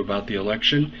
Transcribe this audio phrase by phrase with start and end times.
[0.00, 0.92] about the election.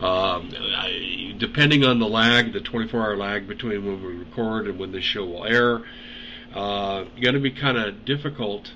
[0.00, 4.92] Um, I, depending on the lag, the 24-hour lag between when we record and when
[4.92, 5.82] this show will air,
[6.54, 8.72] uh, going to be kind of difficult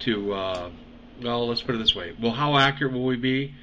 [0.00, 0.32] to.
[0.32, 0.70] Uh,
[1.22, 2.14] well, let's put it this way.
[2.20, 3.54] Well, how accurate will we be?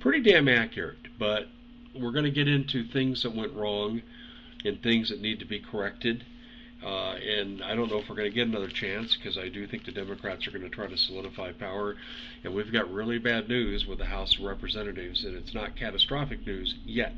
[0.00, 1.48] Pretty damn accurate, but
[1.94, 4.02] we're going to get into things that went wrong
[4.64, 6.24] and things that need to be corrected.
[6.84, 9.66] Uh, and I don't know if we're going to get another chance because I do
[9.66, 11.96] think the Democrats are going to try to solidify power.
[12.42, 16.44] And we've got really bad news with the House of Representatives, and it's not catastrophic
[16.46, 17.14] news yet.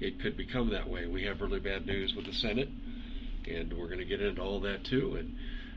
[0.00, 1.06] It could become that way.
[1.06, 2.70] We have really bad news with the Senate,
[3.46, 5.16] and we're going to get into all that too.
[5.18, 5.36] And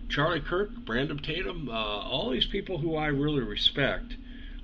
[0.09, 4.16] Charlie Kirk, Brandon Tatum, uh, all these people who I really respect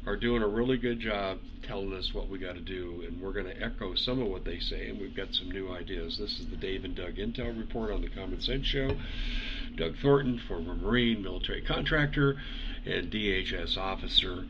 [0.06, 3.34] are doing a really good job telling us what we got to do, and we're
[3.34, 6.18] going to echo some of what they say, and we've got some new ideas.
[6.18, 8.98] This is the Dave and Doug Intel Report on the Common Sense Show.
[9.76, 12.42] Doug Thornton, former Marine, military contractor,
[12.86, 14.46] and DHS officer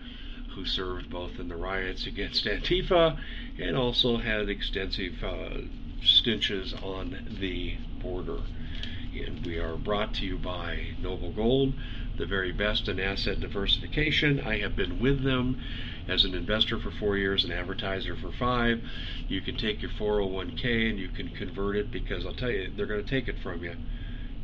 [0.56, 3.18] who served both in the riots against Antifa
[3.58, 5.62] and also had extensive uh,
[6.04, 8.40] stenches on the border.
[9.14, 11.74] And we are brought to you by Noble Gold
[12.18, 14.40] the very best in asset diversification.
[14.40, 15.62] I have been with them
[16.08, 18.82] as an investor for four years, an advertiser for five.
[19.28, 22.86] You can take your 401k and you can convert it because I'll tell you, they're
[22.86, 23.76] going to take it from you.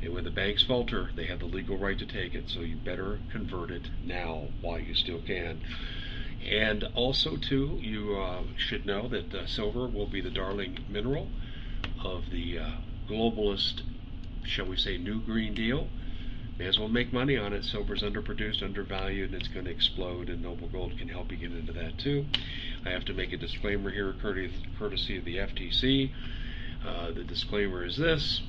[0.01, 2.49] And when the banks falter, they have the legal right to take it.
[2.49, 5.61] So you better convert it now while you still can.
[6.49, 11.27] And also, too, you uh, should know that uh, silver will be the darling mineral
[12.03, 12.71] of the uh,
[13.09, 13.81] globalist,
[14.43, 15.87] shall we say, New Green Deal
[16.57, 17.63] may as well make money on it.
[17.63, 21.51] Silver's underproduced, undervalued, and it's going to explode, and Noble Gold can help you get
[21.51, 22.25] into that too.
[22.85, 26.11] I have to make a disclaimer here, courtesy of the FTC.
[26.85, 28.41] Uh, the disclaimer is this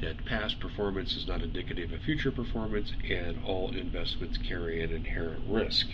[0.00, 5.42] that past performance is not indicative of future performance, and all investments carry an inherent
[5.48, 5.86] risk.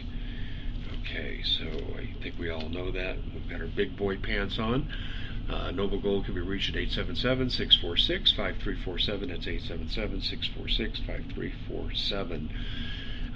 [1.01, 1.65] Okay, so
[1.97, 3.17] I think we all know that.
[3.33, 4.89] We've got our big boy pants on.
[5.51, 9.29] Uh, Noble Gold can be reached at 877 646 5347.
[9.29, 12.51] That's 877 646 5347.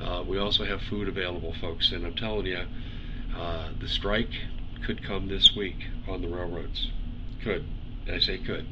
[0.00, 2.64] Uh, we also have food available, folks, and I'm telling you,
[3.36, 4.30] uh, the strike
[4.84, 6.90] could come this week on the railroads.
[7.42, 7.66] Could.
[8.10, 8.66] I say could.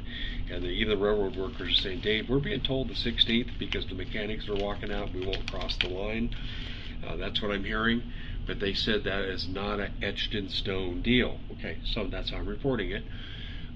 [0.51, 3.87] And the, even the railroad workers are saying, Dave, we're being told the 16th because
[3.87, 6.35] the mechanics are walking out, we won't cross the line.
[7.05, 8.03] Uh, that's what I'm hearing
[8.47, 11.39] but they said that is not an etched in stone deal.
[11.53, 13.05] Okay, so that's how I'm reporting it.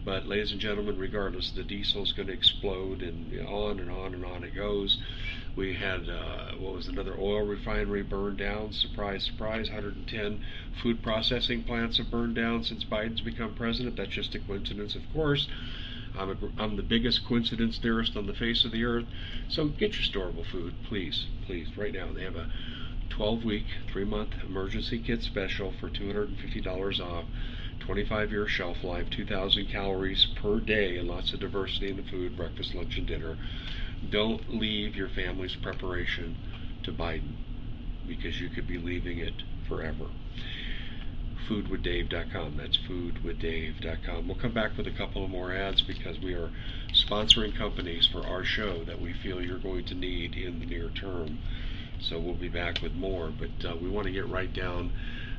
[0.04, 4.14] But, ladies and gentlemen, regardless, the diesel is going to explode, and on and on
[4.14, 4.98] and on it goes.
[5.56, 8.72] We had uh, what was another oil refinery burned down.
[8.72, 9.68] Surprise, surprise!
[9.68, 10.40] 110
[10.82, 13.96] food processing plants have burned down since Biden's become president.
[13.96, 15.48] That's just a coincidence, of course.
[16.16, 19.06] I'm, a, I'm the biggest coincidence theorist on the face of the earth.
[19.48, 22.12] So get your storable food, please, please, right now.
[22.12, 22.50] They have a
[23.10, 27.24] 12 week, 3 month emergency kit special for $250 off.
[27.80, 32.36] 25 year shelf life, 2,000 calories per day, and lots of diversity in the food,
[32.36, 33.38] breakfast, lunch, and dinner.
[34.10, 36.36] Don't leave your family's preparation
[36.84, 37.36] to Biden
[38.06, 40.06] because you could be leaving it forever.
[41.48, 42.56] Foodwithdave.com.
[42.56, 44.28] That's foodwithdave.com.
[44.28, 46.50] We'll come back with a couple of more ads because we are
[46.92, 50.90] sponsoring companies for our show that we feel you're going to need in the near
[50.90, 51.38] term.
[52.00, 54.92] So we'll be back with more, but uh, we want to get right down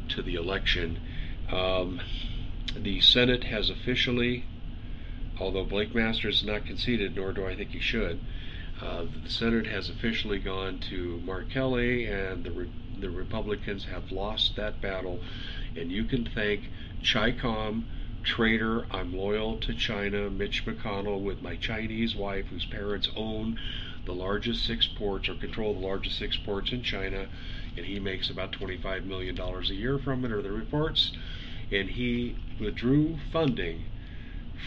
[0.09, 0.99] to the election.
[1.51, 2.01] Um,
[2.75, 4.45] the Senate has officially,
[5.39, 8.19] although Blake Masters has not conceded, nor do I think he should,
[8.81, 14.11] uh, the Senate has officially gone to Mark Kelly, and the Re- the Republicans have
[14.11, 15.19] lost that battle.
[15.75, 16.69] And you can thank
[17.03, 17.87] Chi-Com,
[18.23, 23.57] traitor, I'm loyal to China, Mitch McConnell, with my Chinese wife, whose parents own
[24.09, 27.27] the largest six ports or control the largest six ports in China,
[27.77, 31.15] and he makes about $25 million a year from it, or the reports.
[31.71, 33.83] And he withdrew funding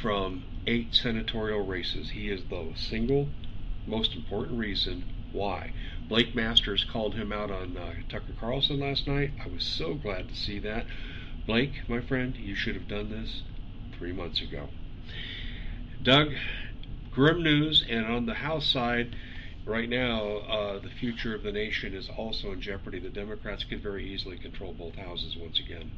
[0.00, 2.10] from eight senatorial races.
[2.10, 3.28] He is the single
[3.84, 5.72] most important reason why.
[6.09, 9.32] Blake Masters called him out on uh, Tucker Carlson last night.
[9.44, 10.86] I was so glad to see that.
[11.47, 13.42] Blake, my friend, you should have done this
[13.98, 14.68] three months ago.
[16.00, 16.28] Doug,
[17.10, 19.16] grim news, and on the House side,
[19.64, 23.00] right now, uh, the future of the nation is also in jeopardy.
[23.00, 25.92] The Democrats could very easily control both houses once again.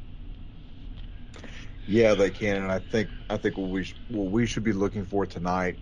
[1.85, 4.73] Yeah, they can, and I think I think what we sh- what we should be
[4.73, 5.79] looking for tonight,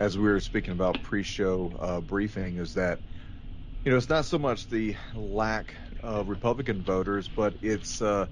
[0.00, 3.02] as we were speaking about pre-show uh, briefing, is that
[3.84, 8.26] you know it's not so much the lack of Republican voters, but it's uh,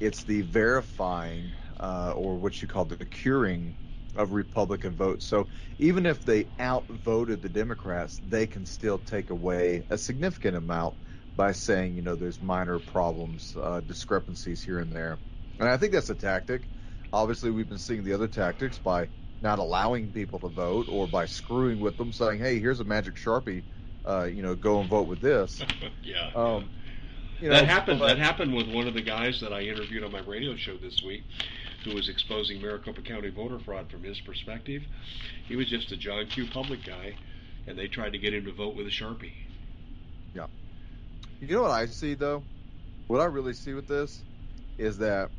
[0.00, 3.76] it's the verifying uh, or what you call the curing
[4.14, 5.26] of Republican votes.
[5.26, 5.48] So
[5.78, 10.96] even if they outvoted the Democrats, they can still take away a significant amount
[11.36, 15.20] by saying, you know, there's minor problems, uh, discrepancies here and there.
[15.58, 16.68] And I think that's a tactic.
[17.12, 19.08] Obviously, we've been seeing the other tactics by
[19.40, 23.16] not allowing people to vote or by screwing with them, saying, hey, here's a magic
[23.16, 23.64] Sharpie,
[24.06, 25.66] uh, you know, go and vote with this.
[26.02, 26.30] yeah.
[26.34, 26.70] Um,
[27.42, 27.98] you know, that happened.
[27.98, 30.76] But, that happened with one of the guys that I interviewed on my radio show
[30.76, 31.24] this week,
[31.84, 34.82] who was exposing Maricopa County voter fraud from his perspective.
[35.48, 36.46] He was just a John Q.
[36.46, 37.16] Public guy,
[37.66, 39.32] and they tried to get him to vote with a sharpie.
[40.34, 40.46] Yeah.
[41.40, 42.44] You know what I see though?
[43.08, 44.22] What I really see with this
[44.78, 45.30] is that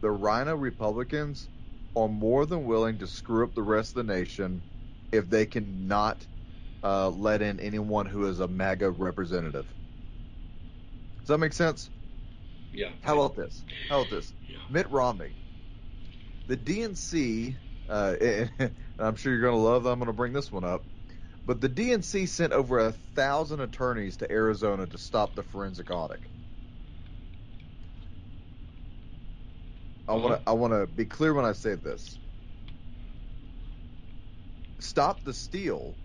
[0.00, 1.48] the RINO Republicans
[1.94, 4.62] are more than willing to screw up the rest of the nation
[5.12, 6.26] if they cannot
[6.82, 9.66] uh, let in anyone who is a MAGA representative.
[11.22, 11.90] Does that make sense?
[12.72, 12.92] Yeah.
[13.02, 13.64] How about this?
[13.88, 14.34] How about this?
[14.48, 14.58] Yeah.
[14.68, 15.36] Mitt Romney.
[16.46, 17.56] The DNC,
[17.88, 20.64] uh, and I'm sure you're going to love that I'm going to bring this one
[20.64, 20.88] up,
[21.44, 26.20] but the DNC sent over a thousand attorneys to Arizona to stop the forensic audit.
[30.08, 30.42] I want to uh-huh.
[30.46, 32.20] I want to be clear when I say this.
[34.80, 35.98] Stop the Steal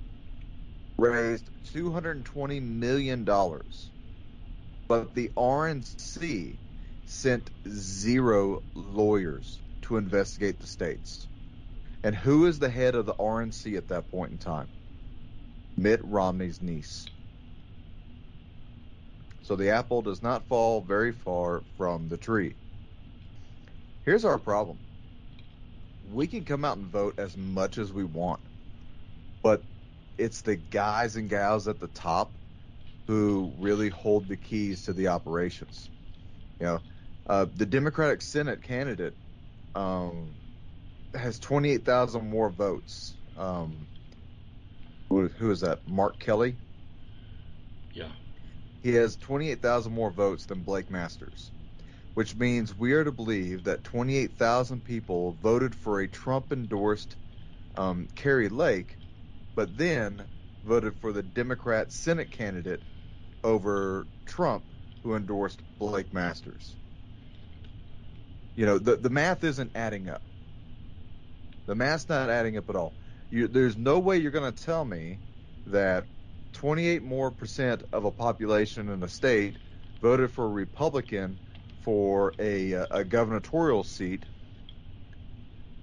[0.97, 3.91] raised 220 million dollars
[4.87, 6.59] but the RNC
[7.05, 11.27] sent zero lawyers to investigate the states.
[12.03, 14.69] And who is the head of the RNC at that point in time?
[15.75, 17.09] Mitt Romney's niece.
[19.41, 22.57] So the apple does not fall very far from the tree.
[24.05, 24.79] Here's our problem.
[26.03, 28.41] We can come out and vote as much as we want,
[29.43, 29.65] but
[30.17, 32.36] it's the guys and gals at the top
[33.07, 35.89] who really hold the keys to the operations.
[36.59, 36.83] You know,
[37.29, 39.15] uh, the Democratic Senate candidate
[39.75, 40.35] um,
[41.13, 43.17] has 28,000 more votes.
[43.35, 43.87] Um,
[45.09, 45.79] who, who is that?
[45.87, 46.57] Mark Kelly?
[47.93, 48.11] Yeah.
[48.81, 51.51] He has 28,000 more votes than Blake Masters,
[52.13, 57.17] which means we are to believe that 28,000 people voted for a Trump endorsed
[57.75, 58.97] um, Kari Lake,
[59.55, 60.27] but then
[60.63, 62.83] voted for the Democrat Senate candidate
[63.43, 64.65] over Trump,
[65.03, 66.77] who endorsed Blake Masters.
[68.55, 70.23] You know, the the math isn't adding up.
[71.67, 72.97] The math's not adding up at all.
[73.29, 75.21] You, there's no way you're going to tell me
[75.67, 76.07] that
[76.53, 79.59] 28 more percent of a population in a state
[80.01, 81.39] voted for a Republican
[81.81, 84.25] for a, a gubernatorial seat,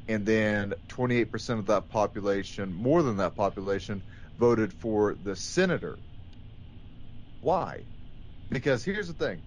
[0.08, 4.02] and then 28% of that population, more than that population,
[4.38, 6.00] voted for the senator
[7.44, 7.84] why?
[8.48, 9.42] Because here's the thing.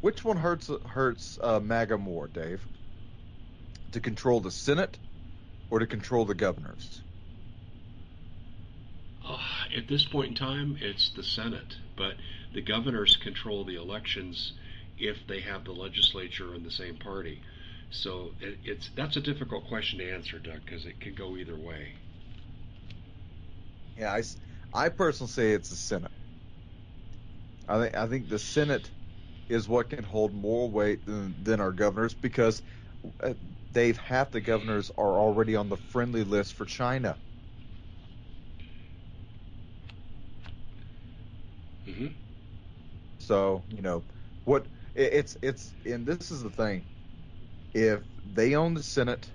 [0.00, 2.66] Which one hurts hurts uh, MAGA more, Dave?
[3.92, 4.96] To control the Senate
[5.70, 7.02] or to control the governors?
[9.26, 9.38] Uh,
[9.76, 12.14] at this point in time, it's the Senate, but
[12.54, 14.52] the governors control the elections
[14.98, 17.42] if they have the legislature in the same party.
[17.90, 21.56] So it, it's that's a difficult question to answer, Doug, because it could go either
[21.56, 21.94] way.
[23.96, 24.22] Yeah, I,
[24.72, 26.10] I personally say it's the Senate.
[27.68, 28.92] I think I think the Senate
[29.48, 32.62] is what can hold more weight than, than our governors because
[33.20, 33.34] uh,
[33.72, 37.18] Dave, half the governors are already on the friendly list for China.
[41.86, 42.08] Mm-hmm.
[43.20, 44.04] So you know
[44.44, 46.86] what it, it's it's and this is the thing.
[47.74, 49.30] If they own the Senate,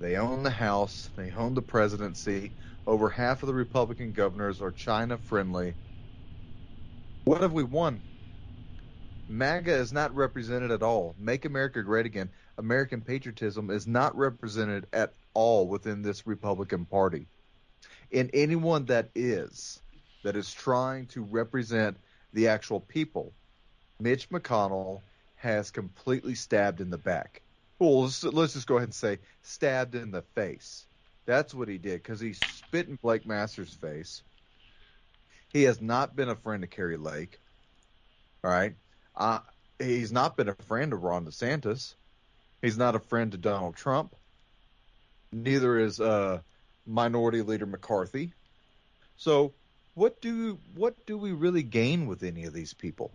[0.00, 2.54] they own the House, they own the presidency.
[2.86, 5.76] Over half of the Republican governors are China friendly
[7.24, 8.00] what have we won?
[9.28, 11.14] MAGA is not represented at all.
[11.18, 17.26] Make America Great Again, American patriotism is not represented at all within this Republican Party.
[18.12, 19.80] And anyone that is,
[20.24, 21.96] that is trying to represent
[22.32, 23.32] the actual people,
[24.00, 25.00] Mitch McConnell
[25.36, 27.42] has completely stabbed in the back.
[27.78, 30.86] Well, let's, let's just go ahead and say stabbed in the face.
[31.24, 34.22] That's what he did because he spit in Blake Masters' face.
[35.52, 37.38] He has not been a friend to Kari Lake.
[38.44, 38.74] All right.
[39.16, 39.40] Uh,
[39.78, 41.94] he's not been a friend to Ron DeSantis.
[42.62, 44.14] He's not a friend to Donald Trump.
[45.32, 46.40] Neither is uh,
[46.86, 48.32] Minority Leader McCarthy.
[49.16, 49.52] So,
[49.94, 53.10] what do what do we really gain with any of these people?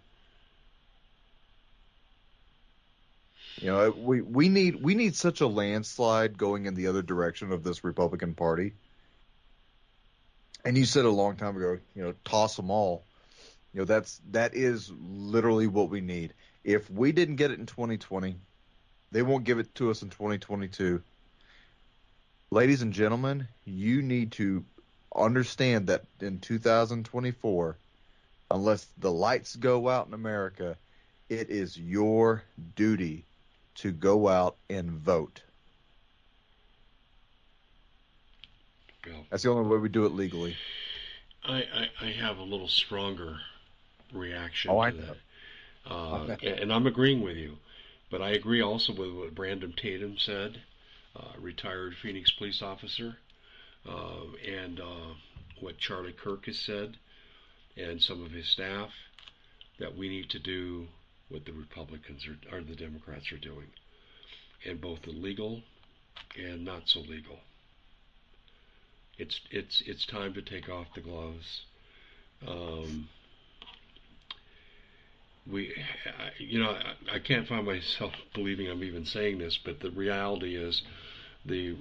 [3.58, 7.52] You know, we we need we need such a landslide going in the other direction
[7.52, 8.74] of this Republican Party
[10.66, 13.04] and you said a long time ago, you know, toss them all.
[13.74, 16.34] You know, that's that is literally what we need.
[16.64, 18.36] If we didn't get it in 2020,
[19.12, 21.02] they won't give it to us in 2022.
[22.52, 24.66] Ladies and gentlemen, you need to
[25.16, 27.78] understand that in 2024,
[28.50, 30.78] unless the lights go out in America,
[31.30, 32.44] it is your
[32.76, 33.26] duty
[33.76, 35.42] to go out and vote.
[39.06, 39.26] Bill.
[39.30, 40.56] That's the only way we do it legally.
[41.44, 43.38] I, I, I have a little stronger
[44.12, 45.00] reaction Oh, to I that.
[45.00, 45.16] know.
[45.88, 47.58] Uh, and I'm agreeing with you,
[48.10, 50.62] but I agree also with what Brandon Tatum said,
[51.16, 53.18] uh, retired Phoenix police officer,
[53.88, 55.14] uh, and uh,
[55.60, 56.98] what Charlie Kirk has said,
[57.78, 58.90] and some of his staff,
[59.80, 60.88] that we need to do
[61.30, 63.68] what the Republicans are, or the Democrats are doing,
[64.64, 65.62] in both the legal
[66.36, 67.38] and not so legal.
[69.18, 71.62] It's it's it's time to take off the gloves.
[72.48, 73.10] Um,
[75.50, 75.74] we,
[76.40, 76.78] you know,
[77.12, 80.82] I, can't find myself believing I'm even saying this, but the reality is,
[81.46, 81.76] the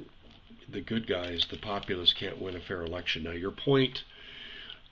[0.69, 3.25] the good guys, the populists, can't win a fair election.
[3.25, 4.05] Now, your point,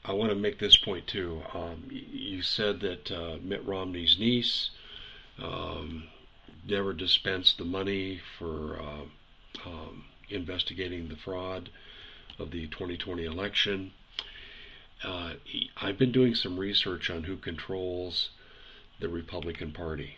[0.04, 1.42] I want to make this point too.
[1.54, 4.70] Um, you said that uh, Mitt Romney's niece
[5.42, 6.08] um,
[6.66, 11.70] never dispensed the money for uh, um, investigating the fraud
[12.38, 13.92] of the 2020 election.
[15.02, 15.34] Uh,
[15.76, 18.30] I've been doing some research on who controls
[19.00, 20.16] the Republican Party,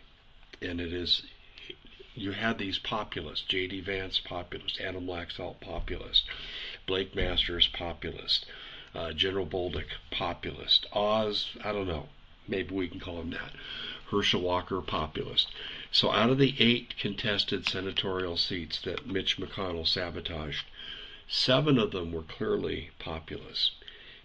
[0.60, 1.22] and it is
[2.14, 3.80] you had these populists: J.D.
[3.80, 6.24] Vance, populist; Adam Laxalt, populist;
[6.86, 8.46] Blake Masters, populist;
[8.94, 12.10] uh, General Bolduc, populist; Oz, I don't know,
[12.46, 13.52] maybe we can call him that;
[14.10, 15.48] Herschel Walker, populist.
[15.90, 20.64] So, out of the eight contested senatorial seats that Mitch McConnell sabotaged,
[21.28, 23.72] seven of them were clearly populist.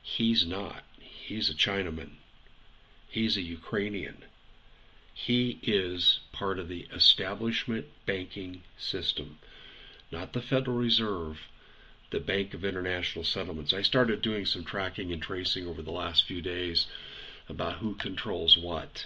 [0.02, 0.84] He's not.
[1.00, 2.12] He's a Chinaman.
[3.08, 4.26] He's a Ukrainian.
[5.14, 9.40] He is part of the establishment banking system,
[10.12, 11.40] not the Federal Reserve,
[12.12, 13.74] the Bank of International Settlements.
[13.74, 16.88] I started doing some tracking and tracing over the last few days
[17.48, 19.06] about who controls what.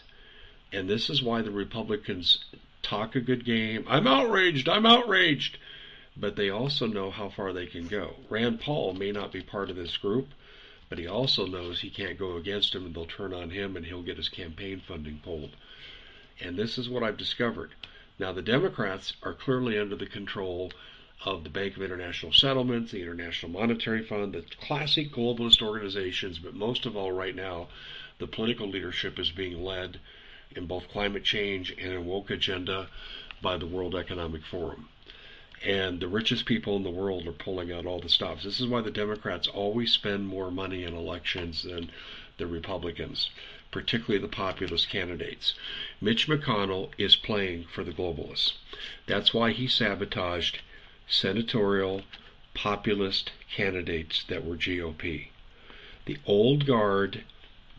[0.71, 2.45] And this is why the Republicans
[2.81, 3.85] talk a good game.
[3.87, 5.57] I'm outraged, I'm outraged.
[6.15, 8.15] But they also know how far they can go.
[8.29, 10.29] Rand Paul may not be part of this group,
[10.89, 13.85] but he also knows he can't go against him and they'll turn on him and
[13.85, 15.55] he'll get his campaign funding pulled.
[16.39, 17.71] And this is what I've discovered.
[18.19, 20.71] Now, the Democrats are clearly under the control
[21.25, 26.53] of the Bank of International Settlements, the International Monetary Fund, the classic globalist organizations, but
[26.53, 27.69] most of all, right now,
[28.19, 29.99] the political leadership is being led
[30.55, 32.87] in both climate change and a woke agenda
[33.41, 34.89] by the World Economic Forum.
[35.65, 38.43] And the richest people in the world are pulling out all the stops.
[38.43, 41.89] This is why the Democrats always spend more money in elections than
[42.37, 43.29] the Republicans,
[43.71, 45.53] particularly the populist candidates.
[46.01, 48.53] Mitch McConnell is playing for the globalists.
[49.05, 50.59] That's why he sabotaged
[51.07, 52.01] senatorial
[52.53, 55.27] populist candidates that were GOP.
[56.05, 57.23] The old guard,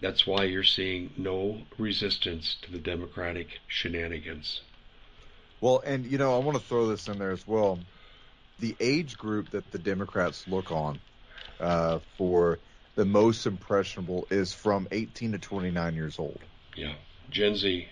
[0.00, 4.62] that's why you're seeing no resistance to the Democratic shenanigans.
[5.64, 7.78] Well, and you know, I want to throw this in there as well.
[8.58, 11.00] The age group that the Democrats look on
[11.58, 12.58] uh, for
[12.96, 16.38] the most impressionable is from 18 to 29 years old.
[16.76, 16.92] Yeah.
[17.30, 17.88] Gen Z.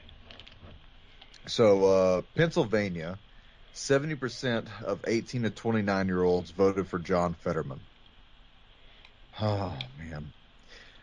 [1.46, 3.18] So, uh, Pennsylvania,
[3.72, 7.80] 70% of 18 to 29 year olds voted for John Fetterman.
[9.40, 10.30] Oh, man.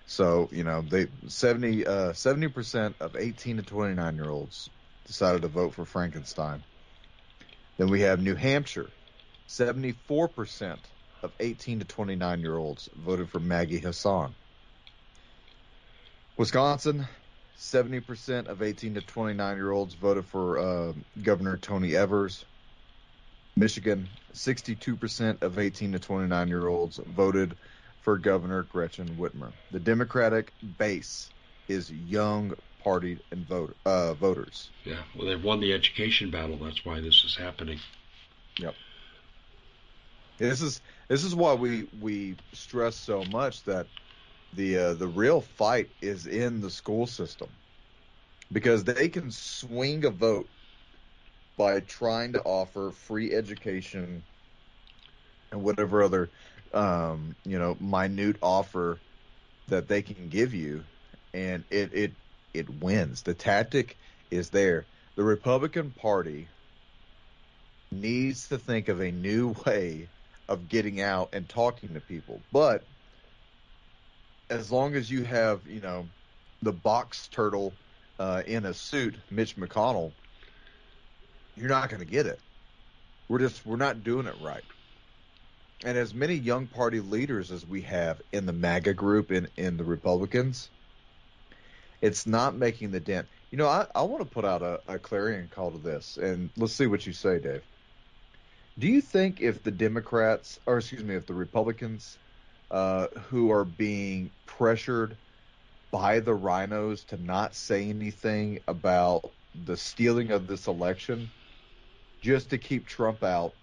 [0.06, 4.70] So, you know, they 70 uh, 70% of 18 to 29 year olds
[5.10, 6.62] decided to vote for Frankenstein.
[7.78, 8.92] Then we have New Hampshire.
[9.48, 10.78] 74%
[11.24, 14.36] of 18 to 29 year olds voted for Maggie Hassan.
[16.38, 17.08] Wisconsin,
[17.58, 22.46] 70% of 18 to 29 year olds voted for uh, Governor Tony Evers.
[23.56, 27.58] Michigan, 62% of 18 to 29 year olds voted
[28.02, 29.54] for Governor Gretchen Whitmer.
[29.72, 31.32] The Democratic base
[31.68, 34.70] is young party and vote, uh, voters.
[34.86, 35.02] Yeah.
[35.16, 36.58] Well, they've won the education battle.
[36.58, 37.80] That's why this is happening.
[38.60, 38.76] Yep.
[40.38, 43.88] This is this is why we we stress so much that
[44.54, 47.50] the uh, the real fight is in the school system
[48.52, 50.50] because they can swing a vote
[51.58, 54.24] by trying to offer free education
[55.52, 56.30] and whatever other
[56.74, 58.98] um, you know minute offer
[59.68, 60.84] that they can give you
[61.34, 62.12] and it it
[62.54, 63.98] it wins the tactic
[64.32, 66.48] is there the republican party
[67.92, 70.10] needs to think of a new way
[70.48, 72.42] of getting out and talking to people.
[72.52, 72.84] But
[74.50, 76.10] as long as you have, you know,
[76.62, 77.74] the box turtle
[78.18, 80.12] uh, in a suit, Mitch McConnell,
[81.56, 82.40] you're not going to get it.
[83.28, 84.64] We're just we're not doing it right.
[85.84, 89.78] And as many young party leaders as we have in the MAGA group in in
[89.78, 90.72] the Republicans,
[92.02, 93.30] It's not making the dent.
[93.52, 96.52] You know, I, I want to put out a, a clarion call to this, and
[96.58, 97.64] let's see what you say, Dave.
[98.78, 102.18] Do you think if the Democrats, or excuse me, if the Republicans
[102.72, 105.18] uh, who are being pressured
[105.92, 111.34] by the RINOs to not say anything about the stealing of this election
[112.22, 113.58] just to keep Trump out,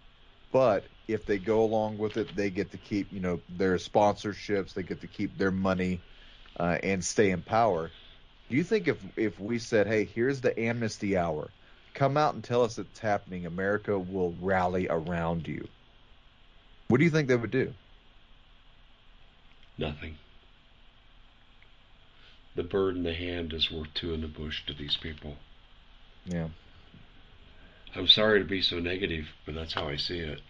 [0.53, 4.75] but if they go along with it, they get to keep, you know, their sponsorships,
[4.75, 6.05] they get to keep their money
[6.59, 7.95] uh, and stay in power.
[8.49, 11.51] Do you think if if we said, "Hey, here's the amnesty hour.
[11.95, 13.47] Come out and tell us it's happening.
[13.47, 15.67] America will rally around you."
[16.89, 17.73] What do you think they would do?
[19.79, 20.17] Nothing.
[22.55, 25.37] The bird in the hand is worth two in the bush to these people.
[26.25, 26.49] Yeah.
[27.95, 30.41] I'm sorry to be so negative, but that's how I see it.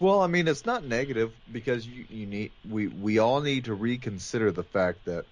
[0.00, 3.74] Well, I mean, it's not negative because you, you need we we all need to
[3.74, 5.24] reconsider the fact that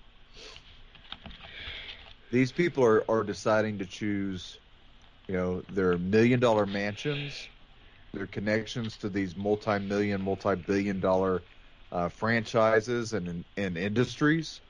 [2.30, 4.60] these people are, are deciding to choose,
[5.28, 7.50] you know, their million dollar mansions,
[8.12, 11.46] their connections to these multi million, multi billion dollar
[11.92, 14.62] uh, franchises and and industries,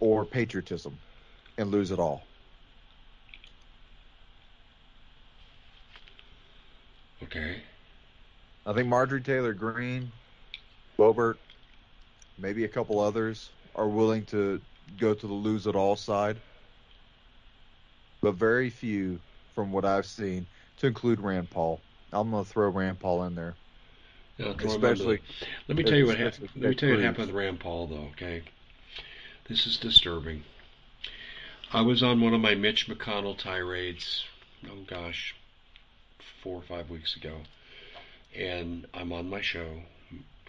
[0.00, 1.00] or patriotism,
[1.58, 2.28] and lose it all.
[7.22, 7.62] Okay.
[8.66, 10.12] I think Marjorie Taylor Greene,
[10.98, 11.38] Boebert,
[12.38, 14.62] maybe a couple others are willing to
[14.98, 16.36] go to the lose it all side,
[18.20, 19.18] but very few,
[19.54, 20.46] from what I've seen,
[20.78, 21.80] to include Rand Paul.
[22.12, 23.54] I'm going to throw Rand Paul in there.
[24.38, 25.20] Yeah, especially,
[25.68, 26.48] let me tell you what happened.
[26.56, 28.08] Let me tell you what happened with Rand Paul, though.
[28.12, 28.42] Okay,
[29.48, 30.42] this is disturbing.
[31.72, 34.24] I was on one of my Mitch McConnell tirades.
[34.66, 35.34] Oh gosh,
[36.42, 37.38] four or five weeks ago,
[38.34, 39.82] and I'm on my show,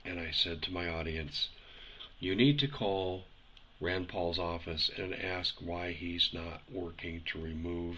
[0.06, 1.50] and I said to my audience,
[2.20, 3.26] "You need to call
[3.84, 7.98] Rand Paul's office and ask why he's not working to remove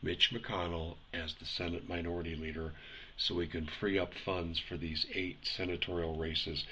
[0.00, 2.72] Mitch McConnell as the Senate Minority Leader
[3.16, 6.64] so we can free up funds for these eight senatorial races.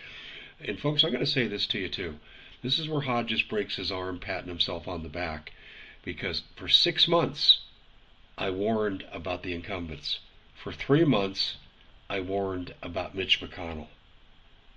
[0.65, 2.21] And folks, I'm going to say this to you too.
[2.63, 5.53] This is where Hodges breaks his arm patting himself on the back
[6.05, 7.63] because for six months
[8.39, 10.21] I warned about the incumbents.
[10.63, 11.57] For three months
[12.09, 13.89] I warned about Mitch McConnell.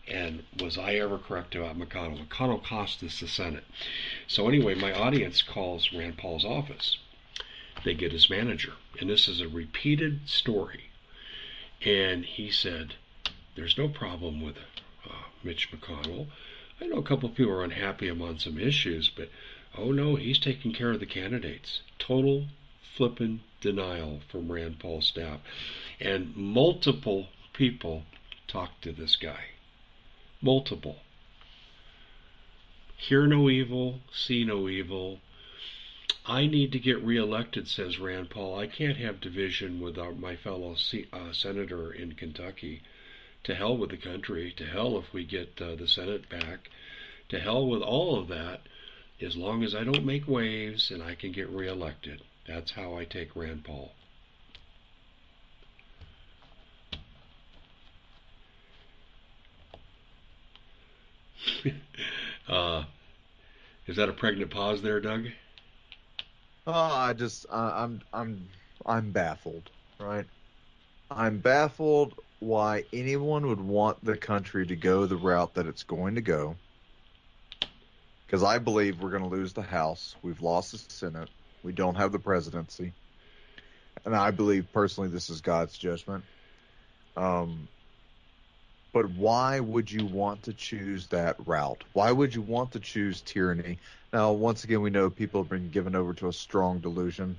[0.08, 2.28] And was I ever correct about McConnell?
[2.28, 3.64] McConnell cost us the Senate.
[4.28, 6.98] So anyway, my audience calls Rand Paul's office.
[7.84, 8.74] They get his manager.
[9.00, 10.92] And this is a repeated story.
[11.84, 12.96] And he said,
[13.56, 14.58] There's no problem with
[15.10, 16.28] uh, Mitch McConnell.
[16.80, 19.30] I know a couple of people are unhappy on some issues, but
[19.78, 21.82] oh no, he's taking care of the candidates.
[21.98, 22.48] Total
[22.96, 25.40] flippin' denial from Rand Paul's staff.
[26.00, 28.04] And multiple people
[28.48, 29.55] talked to this guy.
[30.42, 30.98] Multiple.
[32.98, 35.20] Hear no evil, see no evil.
[36.26, 38.58] I need to get reelected, says Rand Paul.
[38.58, 40.76] I can't have division with my fellow
[41.14, 42.82] uh, senator in Kentucky.
[43.44, 44.52] To hell with the country.
[44.58, 46.70] To hell if we get uh, the Senate back.
[47.30, 48.62] To hell with all of that,
[49.22, 52.22] as long as I don't make waves and I can get reelected.
[52.48, 53.94] That's how I take Rand Paul.
[62.48, 62.84] uh,
[63.88, 65.28] is that a pregnant pause there, Doug?
[66.68, 68.50] Oh, I just I'm I'm
[68.86, 70.26] I'm baffled, right?
[71.12, 76.16] I'm baffled why anyone would want the country to go the route that it's going
[76.16, 76.56] to go.
[78.26, 80.16] Because I believe we're going to lose the House.
[80.24, 81.30] We've lost the Senate.
[81.64, 82.94] We don't have the presidency.
[84.04, 86.24] And I believe personally this is God's judgment.
[87.16, 87.68] Um,
[88.96, 91.84] but why would you want to choose that route?
[91.92, 93.78] Why would you want to choose tyranny?
[94.14, 97.36] Now, once again, we know people have been given over to a strong delusion.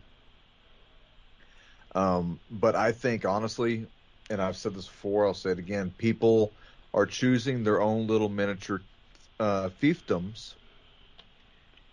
[1.95, 3.87] Um, but I think, honestly,
[4.29, 6.53] and I've said this before, I'll say it again, people
[6.93, 8.83] are choosing their own little miniature
[9.41, 10.57] uh, fiefdoms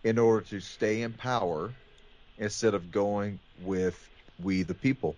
[0.04, 1.72] in order to stay in power
[2.38, 4.10] instead of going with
[4.44, 5.16] we the people.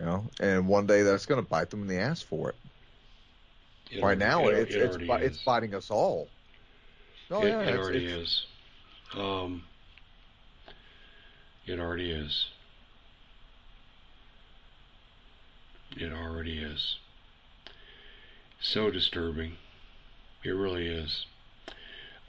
[0.00, 2.56] You know, and one day that's going to bite them in the ass for it.
[3.90, 6.28] it right now, it, it's it it's, it's biting us all.
[7.30, 8.46] Oh, it, yeah, it already is.
[9.14, 9.64] Um,
[11.66, 12.46] it already is.
[15.96, 16.96] It already is.
[18.60, 19.56] So disturbing.
[20.44, 21.26] It really is.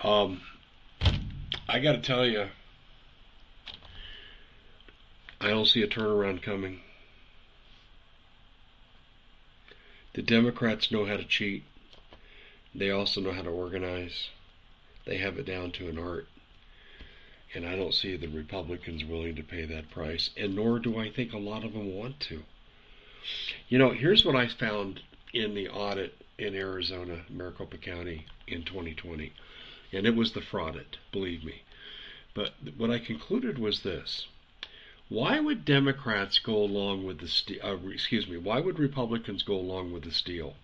[0.02, 0.42] Um,
[1.68, 2.48] I got to tell you,
[5.40, 6.82] I don't see a turnaround coming.
[10.14, 11.64] The Democrats know how to cheat.
[12.74, 14.30] They also know how to organize.
[15.06, 16.28] They have it down to an art.
[17.54, 21.10] And I don't see the Republicans willing to pay that price, and nor do I
[21.10, 22.44] think a lot of them want to.
[23.68, 25.02] You know, here's what I found
[25.34, 29.34] in the audit in Arizona, Maricopa County in 2020,
[29.92, 31.64] and it was the fraudit, believe me.
[32.34, 34.28] But what I concluded was this.
[35.10, 37.60] Why would Democrats go along with the steal?
[37.64, 38.38] Uh, excuse me.
[38.38, 40.56] Why would Republicans go along with the steal?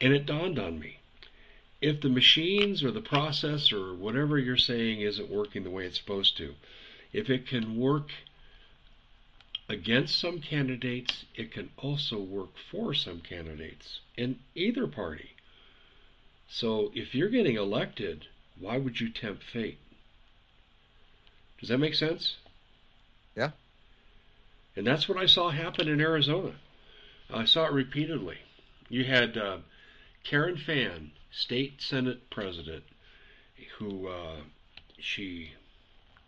[0.00, 0.98] And it dawned on me
[1.84, 5.98] if the machines or the process or whatever you're saying isn't working the way it's
[5.98, 6.54] supposed to,
[7.12, 8.08] if it can work
[9.68, 15.32] against some candidates, it can also work for some candidates in either party.
[16.48, 18.28] So if you're getting elected,
[18.58, 19.78] why would you tempt fate?
[21.60, 22.36] Does that make sense?
[23.36, 23.50] Yeah.
[24.76, 26.54] And that's what I saw happen in Arizona.
[27.32, 28.38] I saw it repeatedly.
[28.88, 29.58] You had uh,
[30.24, 32.84] Karen Fann state senate president
[33.78, 34.36] who uh,
[34.98, 35.52] she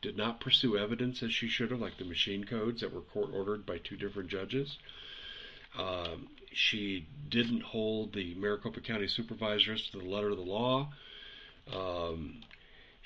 [0.03, 3.31] did not pursue evidence as she should have, like the machine codes that were court
[3.33, 4.79] ordered by two different judges.
[5.79, 10.93] Um, she didn't hold the Maricopa County supervisors to the letter of the law.
[11.73, 12.43] Um,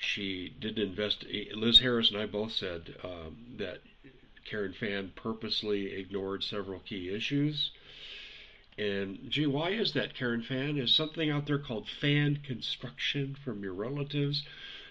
[0.01, 1.55] she did investigate.
[1.55, 3.79] Liz Harris and I both said um, that
[4.49, 7.71] Karen Fann purposely ignored several key issues.
[8.77, 10.77] And gee, why is that, Karen Fann?
[10.77, 14.43] Is something out there called Fann construction from your relatives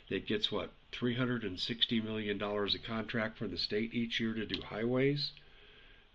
[0.09, 4.21] that gets what three hundred and sixty million dollars a contract from the state each
[4.21, 5.33] year to do highways?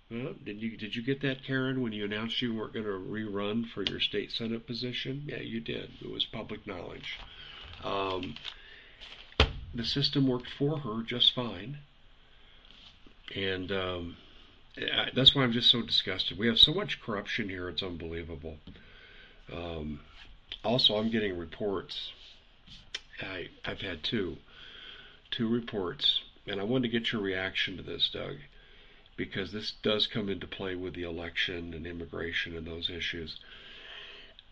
[0.10, 2.92] Well, did you did you get that, Karen, when you announced you weren't going to
[2.92, 5.24] rerun for your state senate position?
[5.28, 5.90] Yeah, you did.
[6.02, 7.18] It was public knowledge.
[7.84, 8.36] Um,
[9.76, 11.78] the system worked for her just fine,
[13.36, 14.18] and um,
[15.14, 16.38] that's why I'm just so disgusted.
[16.38, 18.56] We have so much corruption here; it's unbelievable.
[19.52, 20.00] Um,
[20.64, 22.12] also, I'm getting reports.
[23.22, 24.38] I I've had two,
[25.30, 28.38] two reports, and I wanted to get your reaction to this, Doug,
[29.18, 33.40] because this does come into play with the election and immigration and those issues.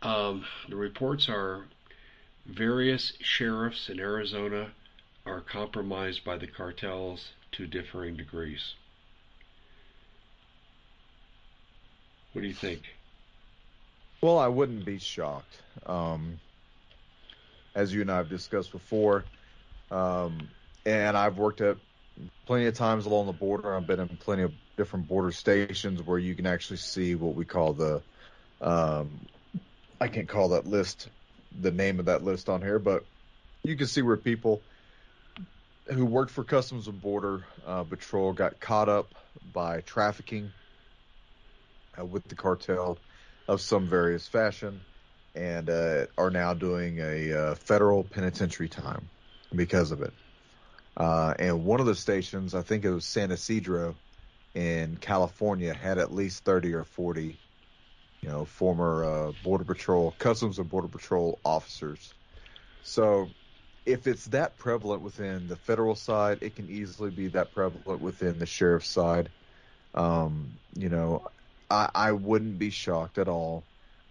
[0.02, 1.66] Um, the reports are
[2.46, 4.72] various sheriffs in Arizona
[5.26, 8.74] are compromised by the cartels to differing degrees.
[12.34, 12.82] What do you think?
[14.22, 15.62] Well, I wouldn't be shocked.
[15.86, 16.40] Um,
[17.76, 19.24] as you and I have discussed before,
[19.92, 20.50] um,
[20.86, 21.78] and I've worked at
[22.46, 23.76] plenty of times along the border.
[23.76, 27.46] I've been in plenty of different border stations where you can actually see what we
[27.46, 28.02] call the,
[28.62, 29.10] um,
[30.02, 31.10] I can't call that list,
[31.62, 33.06] the name of that list on here, but
[33.64, 34.62] you can see where people
[35.88, 39.15] who worked for Customs and Border uh, Patrol got caught up
[39.54, 40.52] by trafficking
[42.00, 42.98] uh, with the cartel
[43.48, 44.80] of some various fashion
[45.36, 49.10] and uh, are now doing a uh, federal penitentiary time
[49.56, 50.13] because of it.
[50.96, 53.96] Uh, and one of the stations, I think it was San Ysidro
[54.54, 57.39] in California, had at least 30 or 40,
[58.22, 62.13] you know, former uh, Border Patrol, Customs and Border Patrol officers.
[62.84, 63.30] So
[63.86, 68.39] if it's that prevalent within the federal side, it can easily be that prevalent within
[68.39, 69.32] the sheriff's side.
[69.93, 71.28] Um, you know,
[71.69, 73.67] I, I wouldn't be shocked at all,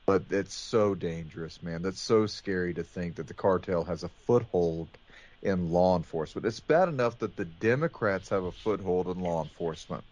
[0.06, 1.82] but it's so dangerous, man.
[1.82, 4.98] That's so scary to think that the cartel has a foothold
[5.42, 6.46] in law enforcement.
[6.46, 10.04] It's bad enough that the Democrats have a foothold in law enforcement.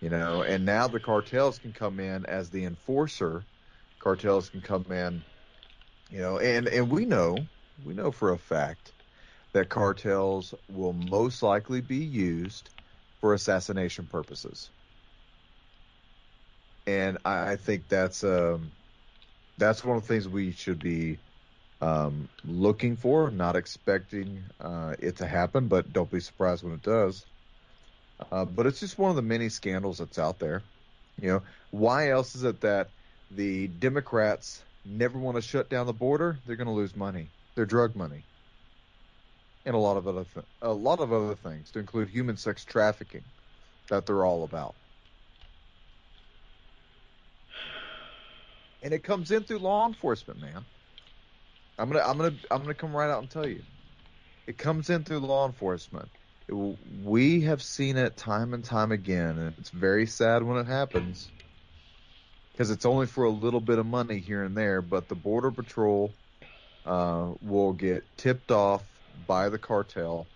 [0.00, 3.46] You know, and now the cartels can come in as the enforcer.
[3.98, 5.24] Cartels can come in,
[6.10, 7.48] you know, and and we know
[7.82, 8.92] we know for a fact
[9.52, 12.70] that cartels will most likely be used
[13.20, 14.70] for assassination purposes.
[16.86, 18.70] And I, think that's um,
[19.56, 21.18] that's one of the things we should be
[21.80, 26.82] um, looking for, not expecting uh, it to happen, but don't be surprised when it
[26.82, 27.24] does.
[28.30, 30.62] Uh, but it's just one of the many scandals that's out there.
[31.20, 32.90] You know, why else is it that
[33.30, 36.38] the Democrats never want to shut down the border?
[36.44, 38.26] They're going to lose money their drug money,
[39.64, 42.64] and a lot of other th- a lot of other things, to include human sex
[42.64, 43.24] trafficking,
[43.88, 44.76] that they're all about.
[48.82, 50.66] And it comes in through law enforcement, man.
[51.78, 53.64] I'm gonna I'm gonna I'm gonna come right out and tell you,
[54.46, 56.10] it comes in through law enforcement.
[56.48, 60.66] It, we have seen it time and time again, and it's very sad when it
[60.66, 61.32] happens
[62.52, 64.82] because it's only for a little bit of money here and there.
[64.82, 66.16] But the border patrol
[66.84, 70.30] uh, will get tipped off by the cartel.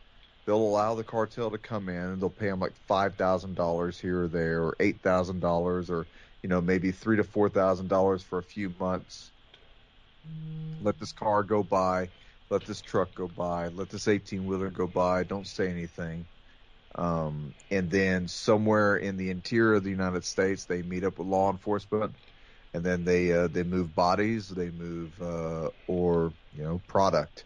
[0.46, 4.00] They'll allow the cartel to come in and they'll pay them like five thousand dollars
[4.00, 6.08] here or there, or eight thousand dollars, or
[6.42, 9.32] you know maybe three to four thousand dollars for a few months.
[10.80, 12.12] Let this car go by.
[12.50, 16.28] let this truck go by, let this 18 wheeler go by, don't say anything.
[16.96, 21.28] Um, and then somewhere in the interior of the United States, they meet up with
[21.28, 22.16] law enforcement,
[22.74, 27.44] and then they uh, they move bodies, they move uh, or you know product,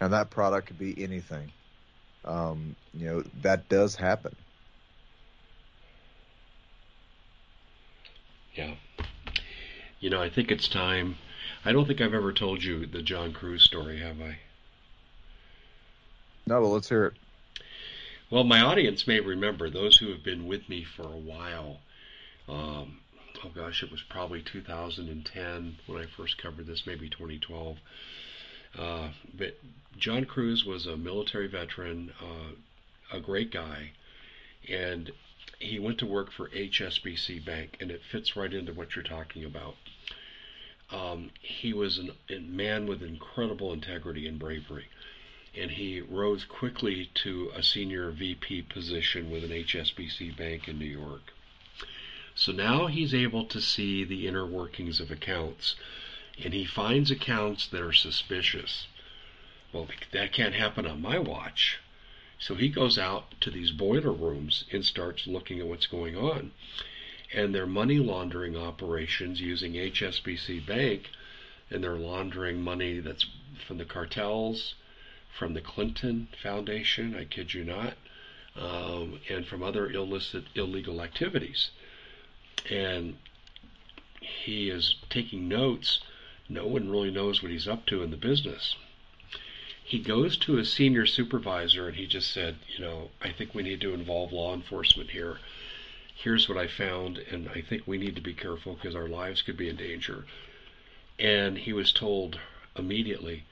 [0.00, 1.50] and that product could be anything.
[2.24, 4.34] Um, you know that does happen.
[8.54, 8.74] Yeah.
[10.00, 11.16] You know, I think it's time.
[11.64, 14.38] I don't think I've ever told you the John Cruz story, have I?
[16.46, 17.14] No, but let's hear it.
[18.30, 21.80] Well, my audience may remember those who have been with me for a while.
[22.48, 23.00] Um,
[23.44, 27.78] oh gosh, it was probably 2010 when I first covered this, maybe 2012.
[28.78, 29.58] Uh, but
[29.98, 33.92] John Cruz was a military veteran, uh, a great guy,
[34.68, 35.10] and
[35.58, 39.44] he went to work for HSBC Bank, and it fits right into what you're talking
[39.44, 39.74] about.
[40.90, 44.86] Um, he was an, a man with incredible integrity and bravery,
[45.56, 50.86] and he rose quickly to a senior VP position with an HSBC bank in New
[50.86, 51.32] York.
[52.34, 55.74] So now he's able to see the inner workings of accounts,
[56.42, 58.86] and he finds accounts that are suspicious.
[59.72, 61.78] Well, that can't happen on my watch.
[62.38, 66.52] So he goes out to these boiler rooms and starts looking at what's going on.
[67.32, 71.10] And their money laundering operations using HSBC Bank,
[71.68, 73.26] and they're laundering money that's
[73.66, 74.74] from the cartels,
[75.38, 77.94] from the Clinton Foundation, I kid you not,
[78.56, 81.70] um, and from other illicit, illegal activities.
[82.68, 83.16] And
[84.20, 86.00] he is taking notes.
[86.48, 88.74] No one really knows what he's up to in the business
[89.90, 93.64] he goes to a senior supervisor and he just said, you know, I think we
[93.64, 95.38] need to involve law enforcement here.
[96.14, 99.42] Here's what I found, and I think we need to be careful because our lives
[99.42, 100.26] could be in danger.
[101.18, 102.38] And he was told
[102.76, 103.46] immediately,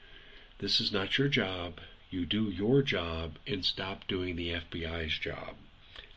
[0.59, 1.81] this is not your job.
[2.09, 5.55] You do your job and stop doing the FBI's job.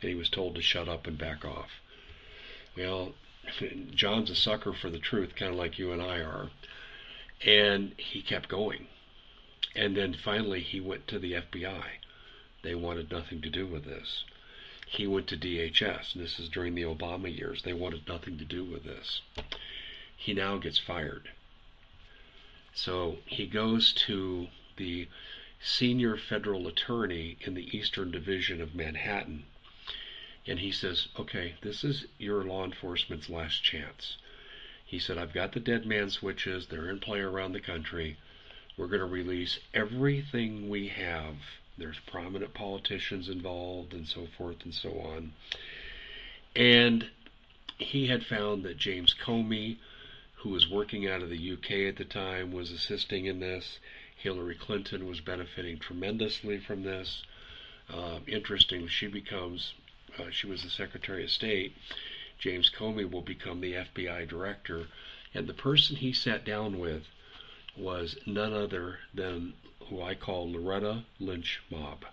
[0.00, 1.80] And he was told to shut up and back off.
[2.76, 3.12] Well,
[3.94, 6.50] John's a sucker for the truth, kind of like you and I are.
[7.44, 8.86] And he kept going
[9.74, 11.84] and then finally, he went to the FBI.
[12.62, 14.24] They wanted nothing to do with this.
[14.86, 17.62] He went to DHS, this is during the Obama years.
[17.62, 19.22] They wanted nothing to do with this.
[20.14, 21.30] He now gets fired.
[22.74, 25.08] So he goes to the
[25.62, 29.44] senior federal attorney in the Eastern Division of Manhattan,
[30.46, 34.16] and he says, Okay, this is your law enforcement's last chance.
[34.84, 38.16] He said, I've got the dead man switches, they're in play around the country.
[38.76, 41.36] We're going to release everything we have.
[41.78, 45.32] There's prominent politicians involved and so forth and so on.
[46.54, 47.10] And
[47.78, 49.76] he had found that James Comey,
[50.36, 53.78] who was working out of the UK at the time, was assisting in this.
[54.16, 57.22] Hillary Clinton was benefiting tremendously from this.
[57.88, 59.74] Uh, interesting, she becomes,
[60.18, 61.74] uh, she was the Secretary of State.
[62.38, 64.86] James Comey will become the FBI director.
[65.34, 67.04] And the person he sat down with
[67.76, 69.54] was none other than
[69.88, 72.04] who I call Loretta Lynch Mob,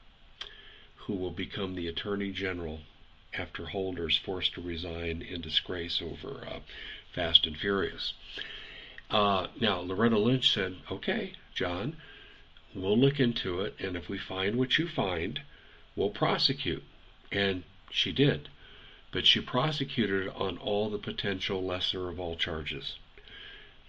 [0.96, 2.80] who will become the Attorney General
[3.34, 6.60] after Holder's forced to resign in disgrace over uh,
[7.14, 8.14] Fast and Furious.
[9.10, 11.98] Uh, now, Loretta Lynch said, Okay, John,
[12.76, 15.42] we'll look into it, and if we find what you find,
[15.96, 16.84] we'll prosecute.
[17.32, 18.50] And she did.
[19.12, 22.98] But she prosecuted on all the potential lesser of all charges.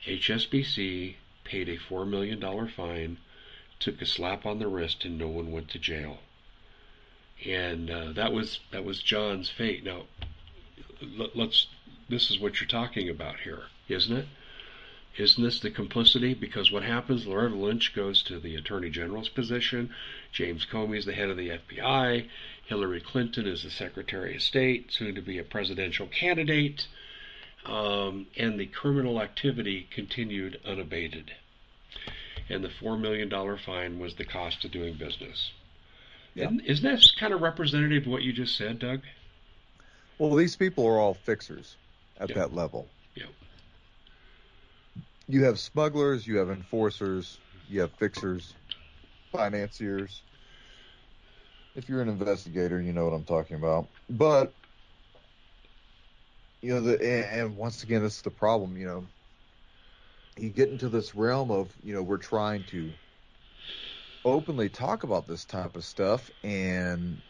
[0.06, 3.18] HSBC paid a $4 million fine,
[3.78, 6.20] took a slap on the wrist, and no one went to jail.
[7.44, 9.82] And uh, that was that was John's fate.
[9.82, 10.04] Now,
[11.34, 11.66] let's.
[12.08, 14.26] This is what you're talking about here, isn't it?
[15.16, 16.34] Isn't this the complicity?
[16.34, 17.26] Because what happens?
[17.26, 19.90] Loretta Lynch goes to the Attorney General's position.
[20.32, 22.28] James Comey is the head of the FBI.
[22.70, 26.86] Hillary Clinton is the Secretary of State, soon to be a presidential candidate
[27.66, 31.32] um, and the criminal activity continued unabated.
[32.48, 33.28] And the $4 million
[33.58, 35.50] fine was the cost of doing business.
[36.36, 39.00] Isn't that kind of representative of what you just said, Doug?
[40.18, 41.74] Well, these people are all fixers
[42.20, 42.86] at that level.
[43.16, 43.24] Yeah.
[45.26, 48.54] You have smugglers, you have enforcers, you have fixers,
[49.32, 50.22] financiers.
[51.74, 53.90] If you're an investigator, you know what I'm talking about.
[54.08, 54.56] But
[56.62, 58.76] you know, the, and once again, this is the problem.
[58.76, 59.08] You know,
[60.36, 62.98] you get into this realm of, you know, we're trying to
[64.24, 67.22] openly talk about this type of stuff, and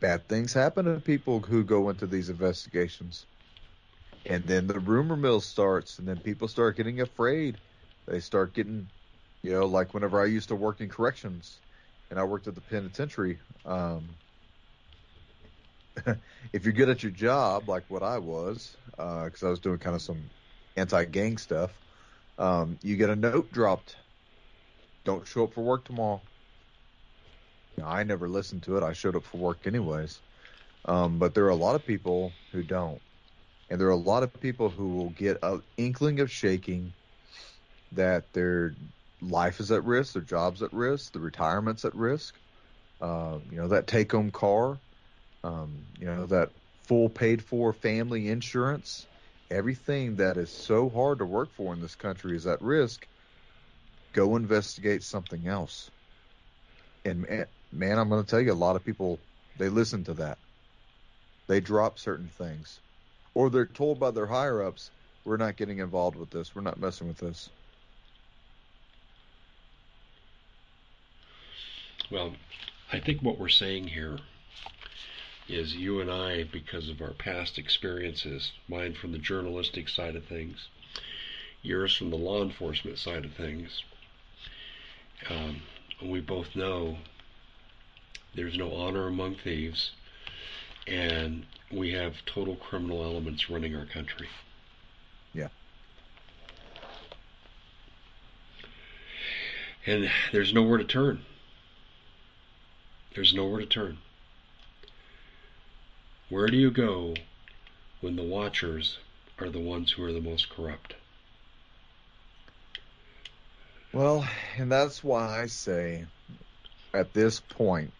[0.00, 3.26] bad things happen to people who go into these investigations.
[4.26, 7.60] And then the rumor mill starts, and then people start getting afraid.
[8.06, 8.90] They start getting
[9.42, 11.62] You know, like whenever I used to work in corrections,
[12.10, 13.40] and I worked at the penitentiary.
[13.64, 14.16] Um,
[16.52, 19.78] if you're good at your job, like what I was, because uh, I was doing
[19.78, 20.30] kind of some
[20.76, 21.80] anti-gang stuff,
[22.38, 23.96] um, you get a note dropped.
[25.04, 26.22] Don't show up for work tomorrow.
[27.82, 28.82] I never listened to it.
[28.82, 30.22] I showed up for work anyways.
[30.84, 33.00] Um, but there are a lot of people who don't,
[33.68, 36.94] and there are a lot of people who will get an inkling of shaking
[37.92, 38.76] that their
[39.20, 42.34] life is at risk, their job's at risk, the retirement's at risk.
[43.00, 44.78] Uh, you know that take-home car
[45.44, 46.50] um, you know, that
[46.84, 49.06] full paid for family insurance,
[49.50, 53.06] everything that is so hard to work for in this country is at risk.
[54.12, 55.90] Go investigate something else.
[57.04, 59.18] And man, man I'm going to tell you, a lot of people,
[59.58, 60.38] they listen to that.
[61.46, 62.80] They drop certain things.
[63.34, 64.90] Or they're told by their higher ups,
[65.24, 66.54] we're not getting involved with this.
[66.54, 67.48] We're not messing with this.
[72.10, 72.34] Well,
[72.90, 74.18] I think what we're saying here
[75.46, 80.24] is you and I, because of our past experiences, mine from the journalistic side of
[80.24, 80.68] things,
[81.62, 83.82] yours from the law enforcement side of things,
[85.28, 85.62] um,
[86.02, 86.96] we both know
[88.34, 89.92] there's no honor among thieves,
[90.86, 94.28] and we have total criminal elements running our country.
[95.34, 95.48] Yeah.
[99.86, 101.24] And there's nowhere to turn.
[103.18, 103.98] There's nowhere to turn.
[106.28, 107.14] Where do you go
[108.00, 108.98] when the watchers
[109.40, 110.94] are the ones who are the most corrupt?
[113.92, 114.24] Well,
[114.56, 116.04] and that's why I say
[116.94, 117.92] at this point,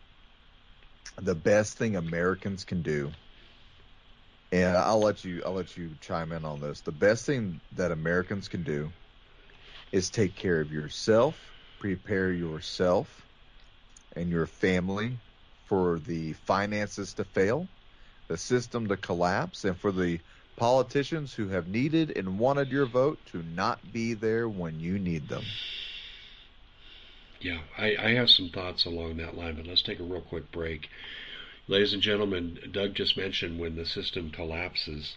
[1.21, 3.11] the best thing Americans can do,
[4.53, 6.81] and I'll let you I'll let you chime in on this.
[6.81, 8.89] The best thing that Americans can do
[9.91, 11.37] is take care of yourself,
[11.81, 13.25] prepare yourself
[14.19, 15.13] and your family
[15.67, 17.69] for the finances to fail
[18.29, 20.19] the system to collapse and for the
[20.57, 25.29] politicians who have needed and wanted your vote to not be there when you need
[25.29, 25.45] them.
[27.41, 30.51] Yeah, I, I have some thoughts along that line, but let's take a real quick
[30.51, 30.89] break.
[31.69, 35.17] Ladies and gentlemen, Doug just mentioned when the system collapses.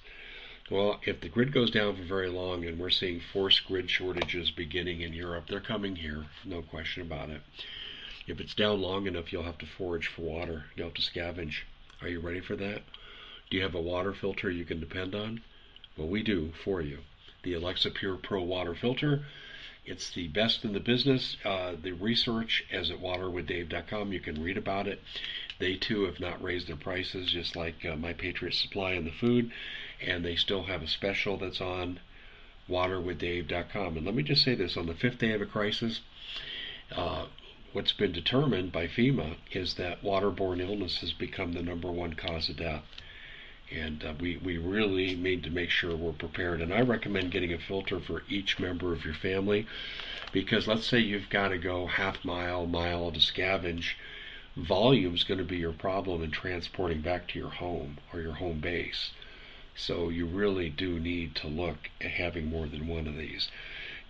[0.70, 4.52] Well, if the grid goes down for very long and we're seeing forced grid shortages
[4.52, 7.42] beginning in Europe, they're coming here, no question about it.
[8.28, 10.66] If it's down long enough, you'll have to forage for water.
[10.76, 11.64] You'll have to scavenge.
[12.02, 12.84] Are you ready for that?
[13.50, 15.42] Do you have a water filter you can depend on?
[15.98, 17.00] Well, we do for you.
[17.44, 19.26] The Alexapure Pro water filter.
[19.84, 21.38] It's the best in the business.
[21.44, 24.14] Uh, the research is at waterwithdave.com.
[24.14, 25.02] You can read about it.
[25.58, 29.12] They too have not raised their prices, just like uh, My Patriot Supply and the
[29.12, 29.52] food,
[30.00, 32.00] and they still have a special that's on
[32.70, 33.98] waterwithdave.com.
[33.98, 36.02] And let me just say this: on the fifth day of a crisis,
[36.92, 37.26] uh,
[37.74, 42.50] what's been determined by FEMA is that waterborne illness has become the number one cause
[42.50, 42.84] of death
[43.72, 46.62] and uh, we, we really need to make sure we're prepared.
[46.62, 49.66] And I recommend getting a filter for each member of your family
[50.32, 53.94] because let's say you've got to go half mile, mile to scavenge,
[54.58, 58.34] volume is going to be your problem in transporting back to your home or your
[58.34, 59.12] home base.
[59.76, 63.50] So you really do need to look at having more than one of these.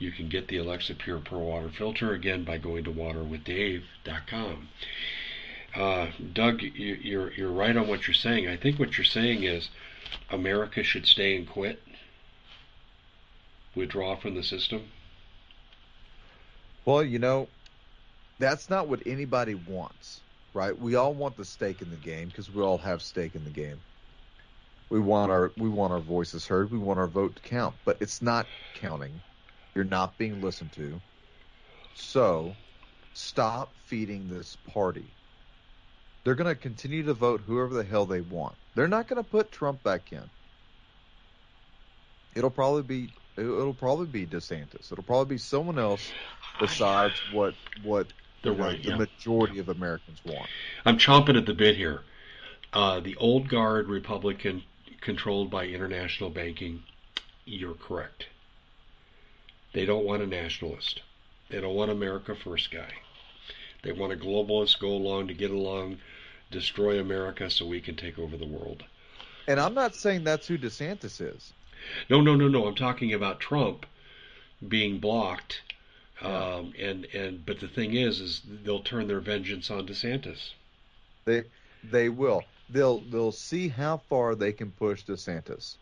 [0.01, 4.67] You can get the Alexapure Pro Water Filter again by going to waterwithdave.com.
[5.75, 8.47] Uh, Doug, you, you're you're right on what you're saying.
[8.47, 9.69] I think what you're saying is
[10.31, 11.83] America should stay and quit,
[13.75, 14.87] withdraw from the system.
[16.83, 17.47] Well, you know,
[18.39, 20.21] that's not what anybody wants,
[20.55, 20.75] right?
[20.75, 23.51] We all want the stake in the game because we all have stake in the
[23.51, 23.79] game.
[24.89, 26.71] We want our we want our voices heard.
[26.71, 29.21] We want our vote to count, but it's not counting.
[29.73, 30.99] You're not being listened to.
[31.95, 32.55] So,
[33.13, 35.11] stop feeding this party
[36.23, 38.55] they're going to continue to vote whoever the hell they want.
[38.75, 40.23] They're not going to put Trump back in.
[42.35, 44.91] It'll probably be it'll probably be DeSantis.
[44.91, 46.11] It'll probably be someone else
[46.59, 48.07] besides what what
[48.43, 48.95] the, right, the yeah.
[48.95, 50.47] majority of Americans want.
[50.85, 52.01] I'm chomping at the bit here.
[52.71, 54.63] Uh, the old guard Republican
[55.01, 56.83] controlled by international banking,
[57.45, 58.27] you're correct.
[59.73, 61.01] They don't want a nationalist.
[61.49, 62.93] They don't want America first guy.
[63.83, 65.97] They want a globalist go along to get along
[66.51, 68.83] destroy America so we can take over the world.
[69.47, 71.53] And I'm not saying that's who DeSantis is.
[72.09, 72.67] No, no, no, no.
[72.67, 73.85] I'm talking about Trump
[74.67, 75.61] being blocked.
[76.21, 76.55] Yeah.
[76.55, 80.51] Um, and and but the thing is, is they'll turn their vengeance on DeSantis.
[81.25, 81.45] They
[81.83, 82.43] they will.
[82.69, 85.77] They'll they'll see how far they can push DeSantis.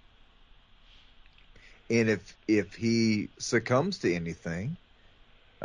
[1.90, 4.78] And if if he succumbs to anything,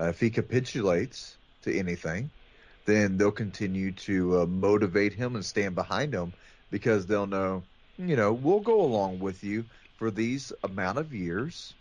[0.01, 2.33] Uh, if he capitulates to anything,
[2.87, 6.35] then they'll continue to uh, motivate him and stand behind him
[6.71, 7.69] because they'll know,
[7.99, 11.77] you know, we'll go along with you for these amount of years.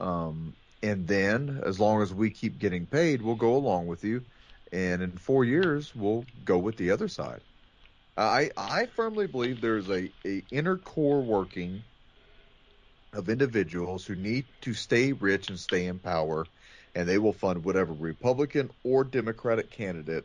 [0.00, 4.26] Um, and then as long as we keep getting paid, we'll go along with you.
[4.72, 7.42] And in four years, we'll go with the other side.
[8.16, 11.84] I, I firmly believe there's a, a inner core working
[13.12, 16.46] of individuals who need to stay rich and stay in power,
[16.94, 20.24] and they will fund whatever Republican or Democratic candidate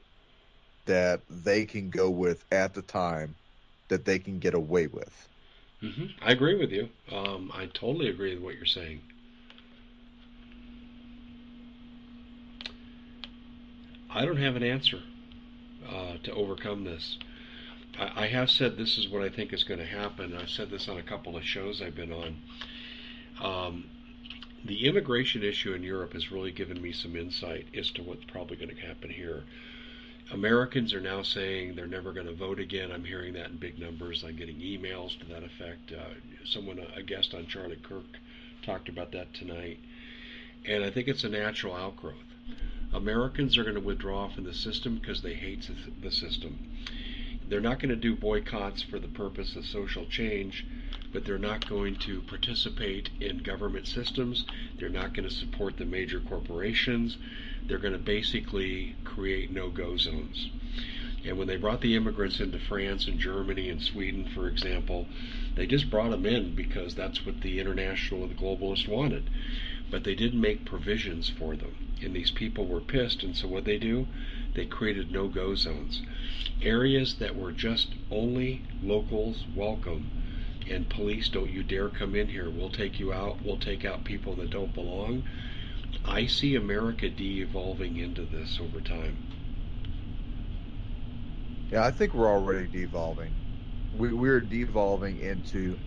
[0.85, 3.35] that they can go with at the time
[3.89, 5.27] that they can get away with.
[5.83, 6.05] Mm-hmm.
[6.21, 6.89] I agree with you.
[7.11, 9.01] Um, I totally agree with what you're saying.
[14.09, 15.01] I don't have an answer
[15.87, 17.17] uh, to overcome this.
[17.99, 20.35] I, I, have said this is what I think is going to happen.
[20.35, 22.37] I've said this on a couple of shows I've been on.
[23.41, 23.85] Um,
[24.65, 28.57] the immigration issue in Europe has really given me some insight as to what's probably
[28.57, 29.43] going to happen here.
[30.31, 32.91] Americans are now saying they're never going to vote again.
[32.91, 34.25] I'm hearing that in big numbers.
[34.27, 35.93] I'm getting emails to that effect.
[35.93, 36.15] Uh,
[36.45, 38.17] someone, a guest on Charlie Kirk,
[38.63, 39.79] talked about that tonight.
[40.65, 42.15] And I think it's a natural outgrowth.
[42.93, 45.69] Americans are going to withdraw from the system because they hate
[46.01, 46.59] the system.
[47.47, 50.65] They're not going to do boycotts for the purpose of social change,
[51.17, 54.45] but they're not going to participate in government systems.
[54.77, 57.17] They're not going to support the major corporations.
[57.65, 60.51] They're going to basically create no go zones.
[61.25, 65.07] And when they brought the immigrants into France and Germany and Sweden, for example,
[65.55, 69.27] they just brought them in because that's what the international and the globalists wanted.
[69.89, 71.73] But they didn't make provisions for them.
[71.99, 74.05] And these people were pissed, and so what they do?
[74.53, 76.03] They created no go zones.
[76.61, 80.11] Areas that were just only locals welcome
[80.69, 82.49] and police don't you dare come in here.
[82.49, 83.41] We'll take you out.
[83.43, 85.23] We'll take out people that don't belong.
[86.05, 89.17] I see America de-evolving into this over time.
[91.71, 93.33] Yeah, I think we're already devolving.
[93.91, 95.79] We, we're devolving into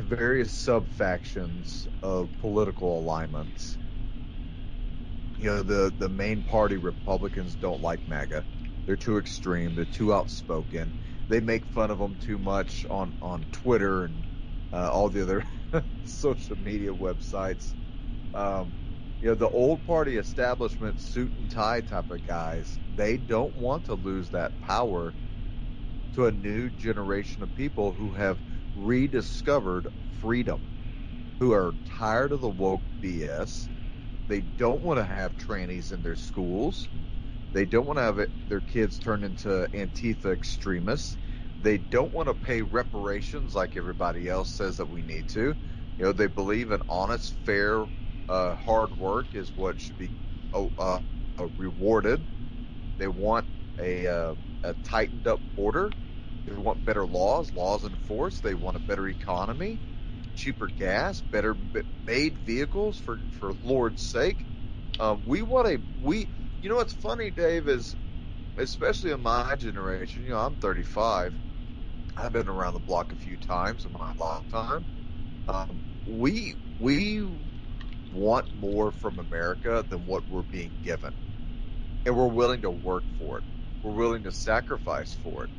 [0.00, 3.78] various sub factions of political alignments.
[5.38, 8.46] You know, the, the main party Republicans don't like MAGA.
[8.86, 9.74] They're too extreme.
[9.74, 10.94] They're too outspoken
[11.28, 14.26] they make fun of them too much on on Twitter and
[14.72, 15.44] uh, all the other
[16.04, 17.74] social media websites.
[18.34, 18.74] Um,
[19.20, 23.84] you know, the old party establishment suit and tie type of guys, they don't want
[23.86, 25.16] to lose that power
[26.14, 28.42] to a new generation of people who have
[28.74, 30.70] rediscovered freedom,
[31.40, 33.68] who are tired of the woke BS.
[34.28, 36.88] They don't want to have trannies in their schools.
[37.56, 41.16] They don't want to have it, their kids turn into Antifa extremists.
[41.58, 45.56] They don't want to pay reparations like everybody else says that we need to.
[45.96, 47.86] You know, they believe in honest, fair,
[48.28, 50.10] uh, hard work is what should be
[50.52, 50.98] oh, uh,
[51.40, 52.26] uh, rewarded.
[52.98, 53.46] They want
[53.80, 55.90] a, uh, a tightened up border.
[56.46, 58.42] They want better laws, laws enforced.
[58.42, 59.80] They want a better economy,
[60.34, 61.56] cheaper gas, better
[62.06, 64.44] made vehicles for, for Lord's sake.
[65.00, 66.28] Um, we want a, we,
[66.66, 67.94] you know what's funny, Dave, is
[68.56, 71.38] especially in my generation, you know, I'm 35.
[72.16, 74.84] I've been around the block a few times in my lifetime.
[75.46, 77.24] Um, we we
[78.10, 81.12] want more from America than what we're being given,
[82.04, 83.44] and we're willing to work for it.
[83.84, 85.50] We're willing to sacrifice for it.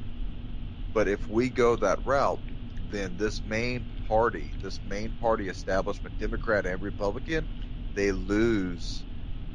[0.93, 2.41] But if we go that route,
[2.89, 7.47] then this main party, this main party establishment, Democrat and Republican,
[7.93, 9.05] they lose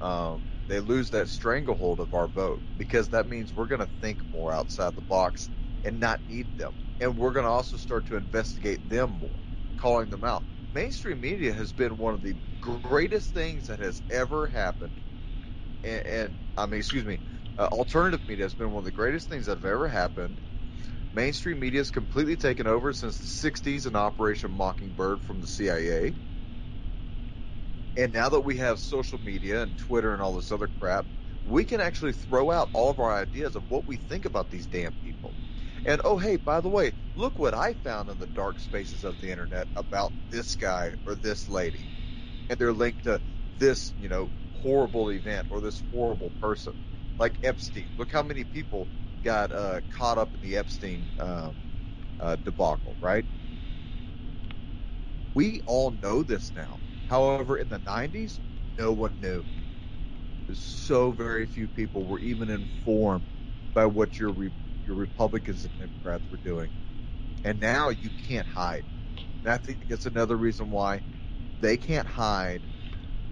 [0.01, 4.21] um, they lose that stranglehold of our vote because that means we're going to think
[4.33, 5.51] more outside the box
[5.85, 6.73] and not need them.
[7.01, 9.39] And we're going to also start to investigate them more,
[9.77, 10.45] calling them out.
[10.73, 14.93] Mainstream media has been one of the greatest things that has ever happened.
[15.83, 17.21] And, and I mean, excuse me,
[17.59, 20.41] uh, alternative media has been one of the greatest things that have ever happened.
[21.13, 26.15] Mainstream media has completely taken over since the 60s and Operation Mockingbird from the CIA
[27.97, 31.07] and now that we have social media and Twitter and all this other crap,
[31.45, 34.67] we can actually throw out all of our ideas of what we think about these
[34.69, 35.37] damn people.
[35.85, 39.19] And oh, hey, by the way, look what I found in the dark spaces of
[39.21, 41.91] the internet about this guy or this lady.
[42.51, 43.23] And they're linked to
[43.59, 46.75] this, you know, horrible event or this horrible person.
[47.19, 47.91] Like Epstein.
[47.99, 48.91] Look how many people
[49.25, 51.57] got uh, caught up in the Epstein um,
[52.21, 53.27] uh, debacle, right?
[55.35, 56.82] We all know this now.
[57.13, 58.41] However, in the 90s,
[58.79, 59.47] no one knew.
[60.53, 63.25] So very few people were even informed
[63.75, 64.51] by what your re-
[64.85, 66.73] your Republicans and Democrats were doing,
[67.45, 68.85] and now you can't hide.
[69.45, 71.03] And I think that's another reason why
[71.61, 72.69] they can't hide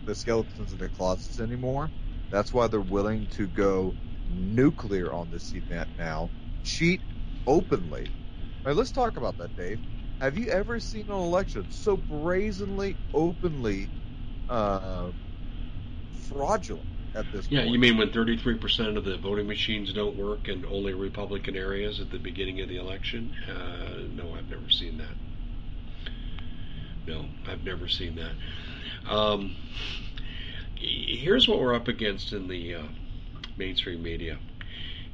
[0.07, 1.93] the skeletons in their closets anymore.
[2.31, 3.97] That's why they're willing to go
[4.29, 6.33] nuclear on this event now,
[6.65, 7.05] cheat
[7.47, 8.13] openly.
[8.65, 9.81] All right, let's talk about that, Dave.
[10.21, 13.93] Have you ever seen an election so brazenly, openly
[14.49, 15.13] uh,
[16.11, 17.65] fraudulent at this yeah, point?
[17.65, 22.11] you mean when 33% of the voting machines don't work in only Republican areas at
[22.11, 23.35] the beginning of the election?
[23.49, 25.17] Uh, no, I've never seen that.
[27.07, 28.35] No, I've never seen that.
[29.11, 29.57] Um,
[30.77, 32.83] here's what we're up against in the uh,
[33.57, 34.39] mainstream media.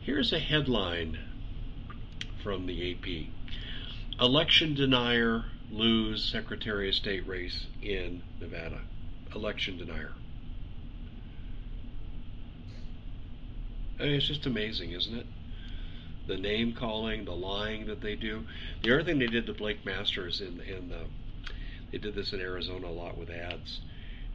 [0.00, 1.18] Here's a headline
[2.42, 3.35] from the AP
[4.18, 8.80] Election denier lose Secretary of State race in Nevada.
[9.34, 10.12] Election denier.
[14.00, 15.26] I mean, it's just amazing, isn't it?
[16.28, 18.46] The name calling, the lying that they do.
[18.82, 21.04] The other thing they did to Blake Masters in in uh,
[21.92, 23.80] they did this in Arizona a lot with ads.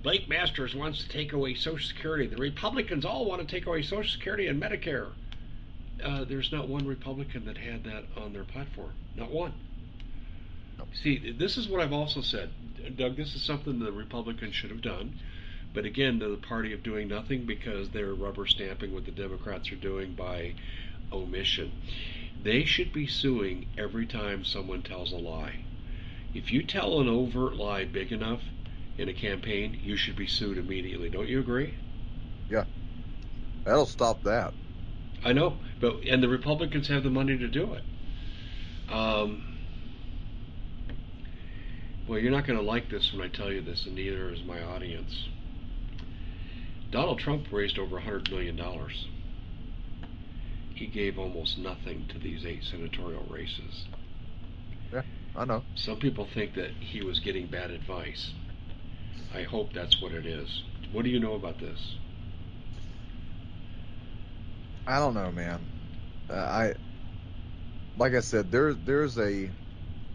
[0.04, 2.28] Blake Masters wants to take away Social Security.
[2.28, 5.10] The Republicans all want to take away Social Security and Medicare.
[6.04, 8.94] Uh, there's not one Republican that had that on their platform.
[9.16, 9.54] Not one.
[10.94, 12.50] See, this is what I've also said,
[12.98, 13.16] Doug.
[13.16, 15.16] This is something the Republicans should have done.
[15.74, 19.72] But again, they're the party of doing nothing because they're rubber stamping what the Democrats
[19.72, 20.56] are doing by
[21.12, 21.72] omission.
[22.44, 25.64] They should be suing every time someone tells a lie.
[26.34, 28.42] If you tell an overt lie big enough
[28.98, 31.10] in a campaign, you should be sued immediately.
[31.10, 31.76] Don't you agree?
[32.50, 32.66] Yeah.
[33.64, 34.54] That'll stop that.
[35.24, 37.84] I know, but and the Republicans have the money to do it.
[38.92, 39.51] Um,
[42.08, 44.44] well, you're not going to like this when I tell you this, and neither is
[44.44, 45.28] my audience.
[46.92, 48.60] Donald Trump raised over $100 million.
[50.76, 53.86] He gave almost nothing to these eight senatorial races.
[54.92, 55.04] Yeah,
[55.36, 55.64] I know.
[55.76, 58.32] Some people think that he was getting bad advice.
[59.34, 60.64] I hope that's what it is.
[60.92, 61.96] What do you know about this?
[64.86, 65.62] I don't know, man.
[66.30, 66.74] Uh, I
[67.98, 69.50] like I said, there there's a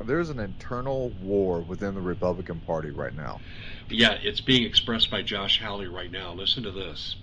[0.04, 3.40] there's an internal war within the Republican Party right now.
[3.88, 6.32] Yeah, it's being expressed by Josh Hawley right now.
[6.32, 7.16] Listen to this.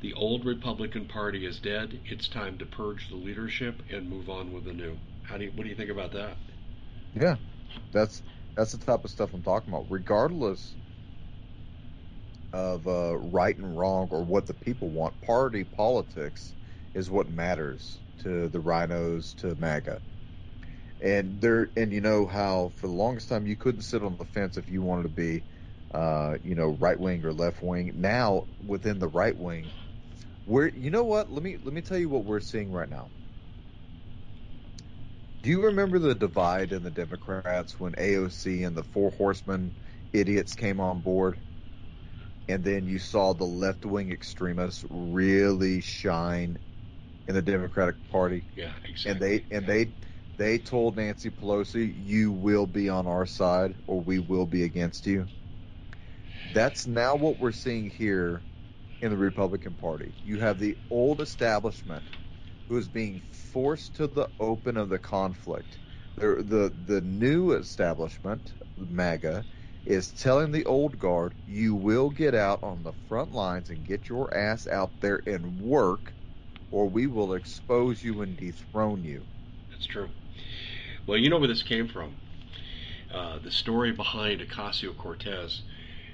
[0.00, 2.00] The old Republican Party is dead.
[2.06, 4.96] It's time to purge the leadership and move on with the new.
[5.22, 6.36] How do you, what do you think about that?
[7.14, 7.36] Yeah,
[7.92, 8.22] that's
[8.56, 9.86] that's the type of stuff I'm talking about.
[9.90, 10.74] Regardless
[12.52, 16.54] of uh, right and wrong or what the people want, party politics
[16.94, 20.00] is what matters to the RINOs to MAGA.
[21.00, 24.24] And there, and you know how for the longest time you couldn't sit on the
[24.26, 25.46] fence if you wanted to be,
[25.94, 27.92] uh, you know, right wing or left wing.
[28.00, 29.72] Now within the right wing,
[30.46, 31.30] we're, you know what?
[31.32, 33.12] Let me let me tell you what we're seeing right now.
[35.42, 39.74] Do you remember the divide in the Democrats when AOC and the Four Horsemen
[40.14, 41.42] idiots came on board?
[42.48, 46.58] And then you saw the left wing extremists really shine
[47.28, 48.46] in the Democratic Party.
[48.54, 49.10] Yeah, exactly.
[49.12, 49.94] And they and they
[50.40, 55.06] they told Nancy Pelosi, "You will be on our side, or we will be against
[55.06, 55.30] you."
[56.44, 58.46] That's now what we're seeing here
[59.02, 60.16] in the Republican Party.
[60.22, 62.10] You have the old establishment
[62.68, 65.80] who is being forced to the open of the conflict.
[66.16, 69.46] The the the new establishment, MAGA,
[69.86, 74.08] is telling the old guard, "You will get out on the front lines and get
[74.08, 76.16] your ass out there and work."
[76.70, 79.28] or we will expose you and dethrone you.
[79.70, 80.10] That's true.
[81.06, 82.14] Well, you know where this came from.
[83.12, 85.62] Uh, the story behind Ocasio Cortez.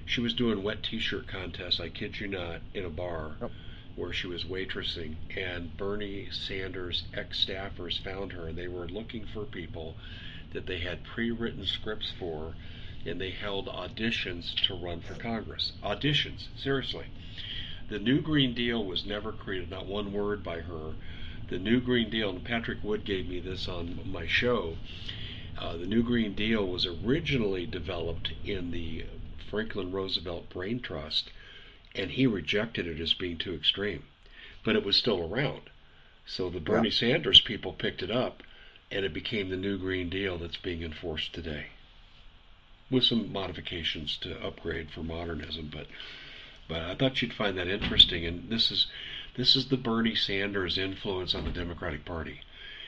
[0.07, 1.80] She was doing wet T-shirt contests.
[1.80, 3.51] I kid you not, in a bar Yep.
[3.97, 9.45] where she was waitressing, and Bernie Sanders ex-staffers found her, and they were looking for
[9.45, 9.97] people
[10.53, 12.55] that they had pre-written scripts for,
[13.05, 15.72] and they held auditions to run for Congress.
[15.82, 17.07] Auditions, seriously.
[17.89, 20.95] The New Green Deal was never created, not one word by her.
[21.49, 24.78] The New Green Deal, and Patrick Wood gave me this on my show.
[25.57, 29.05] Uh, the New Green Deal was originally developed in the
[29.49, 31.30] Franklin Roosevelt Brain Trust,
[31.94, 34.03] and he rejected it as being too extreme.
[34.64, 35.70] But it was still around.
[36.26, 38.42] So the Bernie Sanders people picked it up,
[38.90, 41.66] and it became the New Green Deal that's being enforced today.
[42.90, 45.86] With some modifications to upgrade for modernism, but
[46.68, 48.26] but I thought you'd find that interesting.
[48.26, 48.88] And this is
[49.37, 52.41] this is the Bernie Sanders influence on the Democratic Party.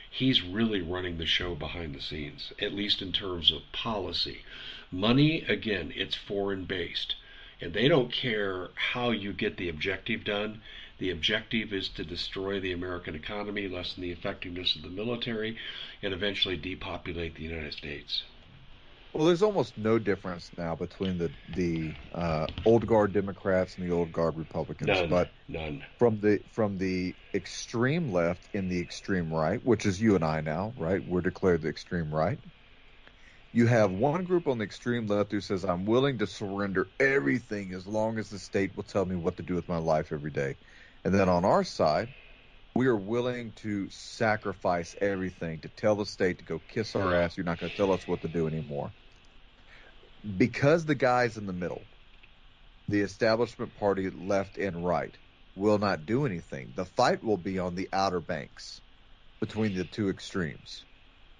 [0.09, 4.39] He's really running the show behind the scenes, at least in terms of policy.
[4.91, 7.15] Money, again, it's foreign based.
[7.61, 10.61] And they don't care how you get the objective done.
[10.97, 15.55] The objective is to destroy the American economy, lessen the effectiveness of the military,
[16.01, 18.23] and eventually depopulate the United States.
[19.13, 23.91] Well, there's almost no difference now between the the uh, old guard Democrats and the
[23.93, 25.01] old guard Republicans.
[25.01, 25.09] None.
[25.09, 25.85] But None.
[25.99, 30.41] from the from the extreme left and the extreme right, which is you and I
[30.41, 31.03] now, right?
[31.03, 32.39] We're declared the extreme right.
[33.51, 37.73] You have one group on the extreme left who says, "I'm willing to surrender everything
[37.73, 40.31] as long as the state will tell me what to do with my life every
[40.31, 40.57] day,"
[41.05, 42.13] and then on our side,
[42.75, 47.37] we are willing to sacrifice everything to tell the state to go kiss our ass.
[47.37, 48.95] You're not going to tell us what to do anymore.
[50.37, 51.81] Because the guys in the middle,
[52.87, 55.15] the establishment party left and right,
[55.55, 56.73] will not do anything.
[56.75, 58.81] The fight will be on the outer banks
[59.39, 60.83] between the two extremes.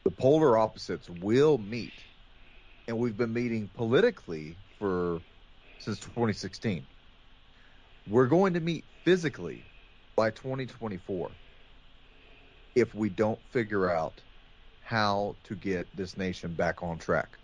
[0.03, 1.93] The polar opposites will meet.
[2.87, 5.21] And we've been meeting politically for
[5.79, 6.85] since 2016.
[8.07, 9.63] We're going to meet physically
[10.15, 11.31] by 2024
[12.75, 14.21] if we don't figure out
[14.83, 17.38] how to get this nation back on track.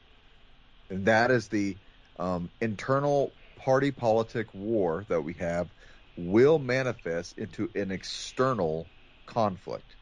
[0.89, 1.77] And that is the
[2.19, 5.67] um, internal party politic war that we have
[6.17, 8.87] will manifest into an external
[9.25, 9.95] conflict.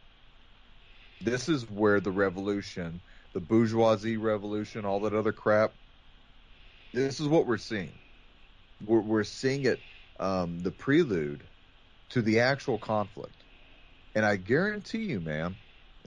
[1.22, 3.00] This is where the revolution,
[3.34, 5.74] the bourgeoisie revolution, all that other crap,
[6.94, 7.94] this is what we're seeing.
[8.86, 9.80] We're, we're seeing it,
[10.20, 11.44] um, the prelude
[12.10, 13.44] to the actual conflict.
[14.16, 15.56] And I guarantee you, man,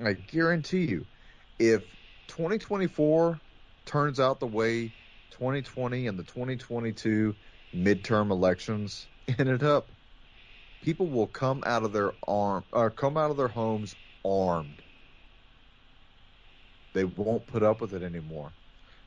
[0.04, 1.06] I guarantee you,
[1.58, 1.82] if
[2.28, 3.40] 2024
[3.86, 4.92] turns out the way
[5.30, 7.36] 2020 and the 2022
[7.74, 9.08] midterm elections
[9.38, 9.92] ended up,
[10.82, 14.82] people will come out of their arm or come out of their homes armed.
[16.94, 18.54] They won't put up with it anymore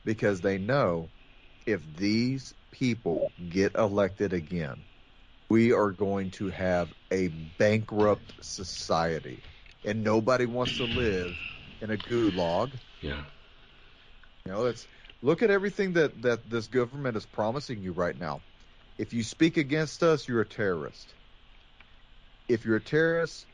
[0.04, 1.10] because they know
[1.66, 4.84] if these people get elected again,
[5.50, 9.42] we are going to have a bankrupt society.
[9.84, 11.42] And nobody wants to live
[11.80, 12.78] in a gulag.
[13.02, 13.24] Yeah.
[14.50, 14.84] You know, it's
[15.22, 18.40] look at everything that, that this government is promising you right now.
[18.98, 21.14] If you speak against us, you're a terrorist.
[22.48, 23.46] If you're a terrorist,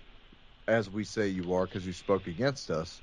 [0.66, 2.98] as we say you are because you spoke against us,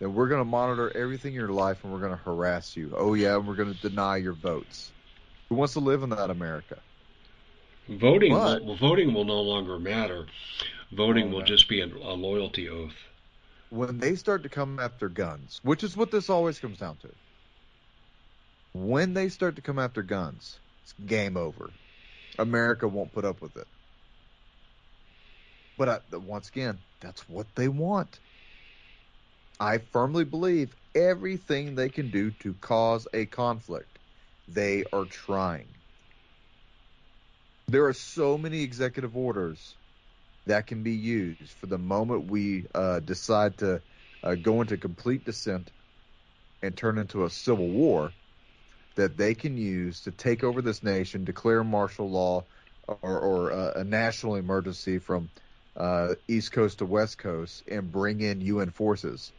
[0.00, 2.92] then we're going to monitor everything in your life and we're going to harass you.
[2.96, 4.90] Oh, yeah, and we're going to deny your votes.
[5.48, 6.80] Who wants to live in that America?
[7.88, 10.26] Voting, But- will, voting will no longer matter.
[10.90, 12.96] Voting Oh, will just be a, a loyalty oath.
[13.70, 17.10] When they start to come after guns, which is what this always comes down to,
[18.72, 21.72] when they start to come after guns, it's game over.
[22.38, 23.68] America won't put up with it.
[25.78, 28.20] But uh, I, once again, that's what they want.
[29.60, 33.98] I firmly believe everything they can do to cause a conflict,
[34.48, 35.76] they are trying.
[37.68, 39.79] There are so many executive orders
[40.50, 43.82] that can be used for the moment we uh, decide to
[44.24, 45.72] uh, go into complete dissent
[46.62, 48.16] and turn into a civil war
[48.96, 52.46] that they can use to take over this nation, declare martial law
[52.88, 55.30] or, or uh, a national emergency from
[55.76, 59.32] uh, East Coast to West Coast and bring in UN forces.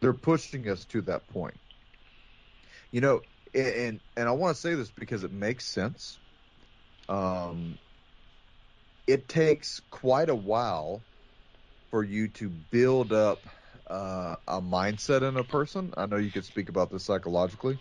[0.00, 1.60] They're pushing us to that point.
[2.92, 3.22] You know,
[3.54, 6.20] and and I want to say this because it makes sense.
[7.08, 7.78] Um,
[9.06, 11.06] it takes quite a while
[11.90, 13.48] for you to build up
[13.88, 15.92] uh, a mindset in a person.
[15.96, 17.78] I know you could speak about this psychologically,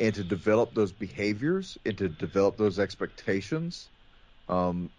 [0.00, 3.90] and to develop those behaviors and to develop those expectations.
[4.48, 4.92] Um,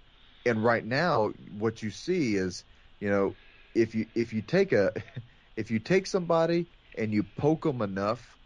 [0.45, 2.65] and right now, what you see is,
[2.99, 3.37] you know,
[3.75, 4.93] if you if you take a
[5.57, 8.39] if you take somebody and you poke them enough,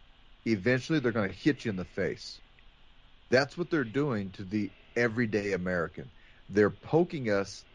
[0.46, 2.42] eventually they're going to hit you in the face.
[3.30, 6.12] That's what they're doing to the everyday American.
[6.48, 7.66] They're poking us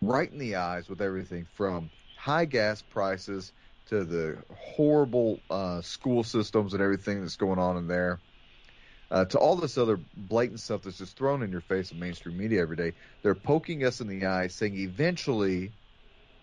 [0.00, 3.52] right in the eyes with everything from high gas prices
[3.86, 8.22] to the horrible uh, school systems and everything that's going on in there,
[9.10, 12.36] uh, to all this other blatant stuff that's just thrown in your face in mainstream
[12.36, 12.94] media every day.
[13.22, 15.74] They're poking us in the eye, saying eventually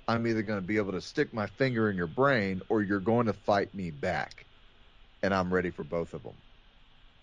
[0.08, 3.00] I'm either going to be able to stick my finger in your brain or you're
[3.02, 4.48] going to fight me back.
[5.24, 6.44] And I'm ready for both of them.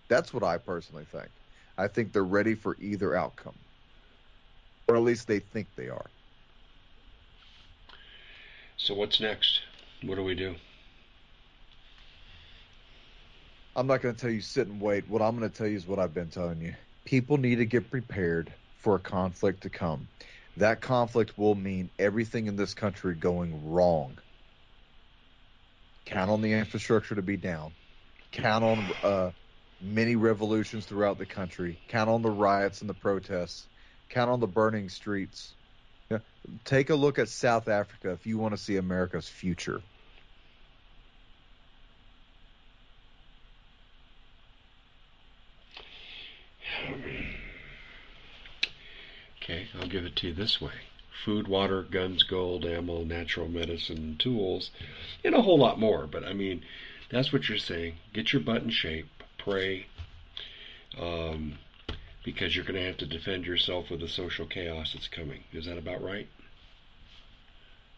[0.09, 1.31] That's what I personally think.
[1.79, 3.64] I think they're ready for either outcome.
[4.89, 6.11] Or at least they think they are.
[8.77, 9.61] So what's next?
[10.03, 10.57] What do we do?
[13.77, 15.09] I'm not going to tell you sit and wait.
[15.09, 16.75] What I'm going to tell you is what I've been telling you.
[17.05, 20.09] People need to get prepared for a conflict to come.
[20.57, 24.19] That conflict will mean everything in this country going wrong.
[26.05, 27.73] Count on the infrastructure to be down.
[28.31, 29.31] Count on uh,
[29.81, 31.81] many revolutions throughout the country.
[31.89, 33.69] Count on the riots and the protests.
[34.15, 35.53] Count on the burning streets.
[36.09, 36.19] Yeah.
[36.65, 39.83] Take a look at South Africa if you want to see America's future.
[49.43, 50.73] Okay, I'll give it to you this way
[51.25, 54.71] food, water, guns, gold, ammo, natural medicine, tools,
[55.25, 56.07] and a whole lot more.
[56.07, 56.63] But I mean,
[57.11, 57.95] that's what you're saying.
[58.13, 59.09] Get your butt in shape,
[59.39, 59.87] pray,
[61.01, 61.59] um,
[62.25, 65.45] because you're going to have to defend yourself with the social chaos that's coming.
[65.53, 66.29] Is that about right?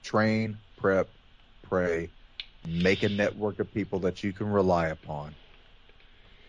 [0.02, 1.16] Train, prep,
[1.62, 2.12] pray,
[2.64, 5.36] make a network of people that you can rely upon.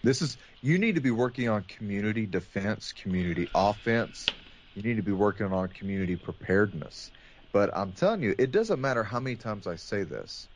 [0.04, 4.34] This is you need to be working on community defense, community offense.
[4.76, 7.12] You need to be working on community preparedness.
[7.52, 10.50] But I'm telling you, it doesn't matter how many times I say this.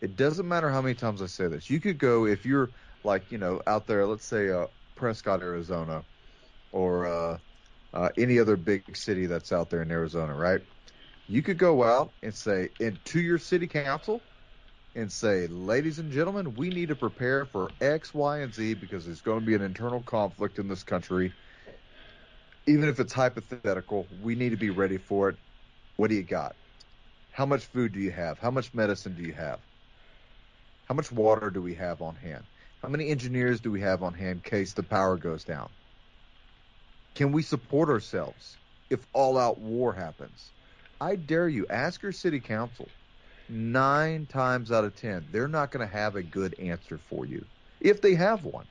[0.00, 1.68] It doesn't matter how many times I say this.
[1.70, 2.72] You could go if you're
[3.04, 4.68] like you know out there, let's say uh,
[4.98, 6.04] Prescott, Arizona,
[6.72, 7.38] or uh,
[7.94, 10.62] uh, any other big city that's out there in Arizona, right?
[11.28, 12.70] You could go out and say
[13.04, 14.24] to your city council
[14.94, 19.06] and say, ladies and gentlemen, we need to prepare for X, Y, and Z because
[19.06, 21.34] there's going to be an internal conflict in this country.
[22.66, 25.36] Even if it's hypothetical, we need to be ready for it.
[25.96, 26.56] What do you got?
[27.30, 28.38] How much food do you have?
[28.38, 29.60] How much medicine do you have?
[30.86, 32.44] How much water do we have on hand?
[32.82, 35.70] How many engineers do we have on hand in case the power goes down?
[37.14, 38.58] Can we support ourselves
[38.90, 40.54] if all out war happens?
[41.00, 42.94] I dare you, ask your city council.
[43.48, 47.48] Nine times out of ten, they're not going to have a good answer for you
[47.80, 48.68] if they have one.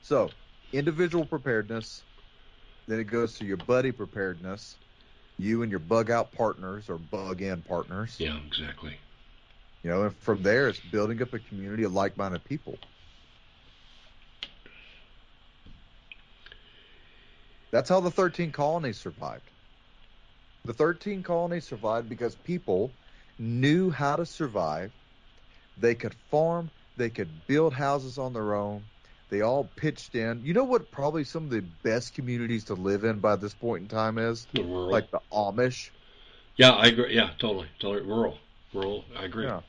[0.00, 0.36] So,
[0.72, 2.04] individual preparedness,
[2.86, 4.78] then it goes to your buddy preparedness,
[5.36, 8.18] you and your bug out partners or bug in partners.
[8.18, 9.03] Yeah, exactly.
[9.84, 12.78] You know, and from there, it's building up a community of like minded people.
[17.70, 19.50] That's how the 13 colonies survived.
[20.64, 22.94] The 13 colonies survived because people
[23.38, 24.90] knew how to survive.
[25.76, 28.84] They could farm, they could build houses on their own.
[29.28, 30.44] They all pitched in.
[30.44, 33.82] You know what probably some of the best communities to live in by this point
[33.82, 34.46] in time is?
[34.52, 34.92] The rural.
[34.92, 35.90] Like the Amish.
[36.56, 37.14] Yeah, I agree.
[37.14, 37.68] Yeah, totally.
[37.78, 38.06] Totally.
[38.06, 38.38] Rural.
[38.72, 39.04] Rural.
[39.16, 39.46] I agree.
[39.46, 39.60] Yeah.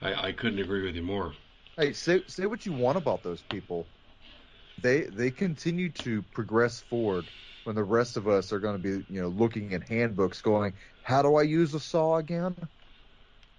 [0.00, 1.34] I, I couldn't agree with you more.
[1.76, 3.90] Hey, say say what you want about those people.
[4.78, 7.30] They they continue to progress forward
[7.64, 10.74] when the rest of us are going to be, you know, looking in handbooks, going,
[11.02, 12.60] "How do I use a saw again?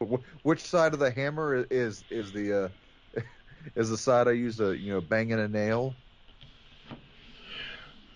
[0.01, 2.65] Wh- Which side of the hammer is is the
[3.17, 3.21] uh,
[3.75, 5.97] is the side I use to, you know, banging a nail?"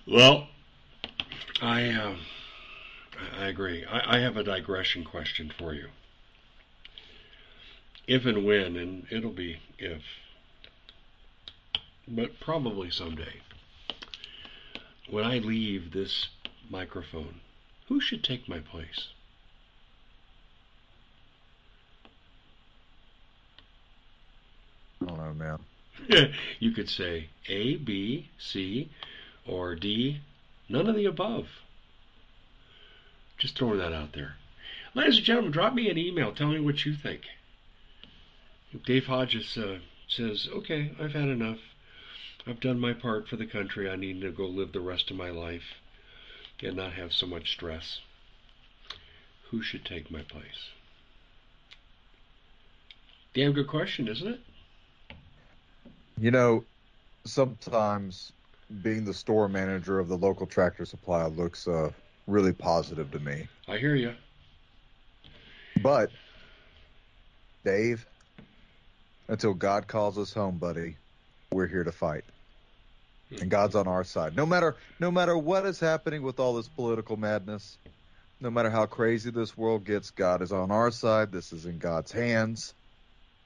[0.07, 0.47] Well,
[1.61, 2.20] I um,
[3.17, 3.86] I I agree.
[3.86, 5.89] I, I have a digression question for you.
[8.10, 10.01] If and when, and it'll be if,
[12.07, 13.41] but probably someday,
[15.07, 16.30] when I leave this
[16.72, 17.41] microphone,
[17.88, 19.10] who should take my place?
[25.03, 25.60] I don't know,
[26.10, 26.34] man.
[26.60, 28.89] you could say A, B, C,
[29.45, 30.22] or D,
[30.68, 31.45] none of the above.
[33.38, 34.34] Just throwing that out there.
[34.95, 36.34] Ladies and gentlemen, drop me an email.
[36.34, 37.22] Tell me what you think.
[38.86, 41.59] Dave Hodges uh, says, Okay, I've had enough.
[42.45, 43.89] I've done my part for the country.
[43.89, 45.63] I need to go live the rest of my life
[46.61, 47.99] and not have so much stress.
[49.49, 50.70] Who should take my place?
[53.34, 54.39] Damn good question, isn't it?
[56.17, 56.63] You know,
[57.26, 58.34] sometimes
[58.84, 61.91] being the store manager of the local tractor supply looks uh,
[62.28, 63.47] really positive to me.
[63.67, 64.13] I hear you.
[65.82, 66.11] But,
[67.63, 68.05] Dave,
[69.30, 70.98] until God calls us home, buddy,
[71.52, 72.26] we're here to fight.
[73.40, 74.36] And God's on our side.
[74.36, 77.78] No matter no matter what is happening with all this political madness,
[78.42, 81.32] no matter how crazy this world gets, God is on our side.
[81.32, 82.74] This is in God's hands.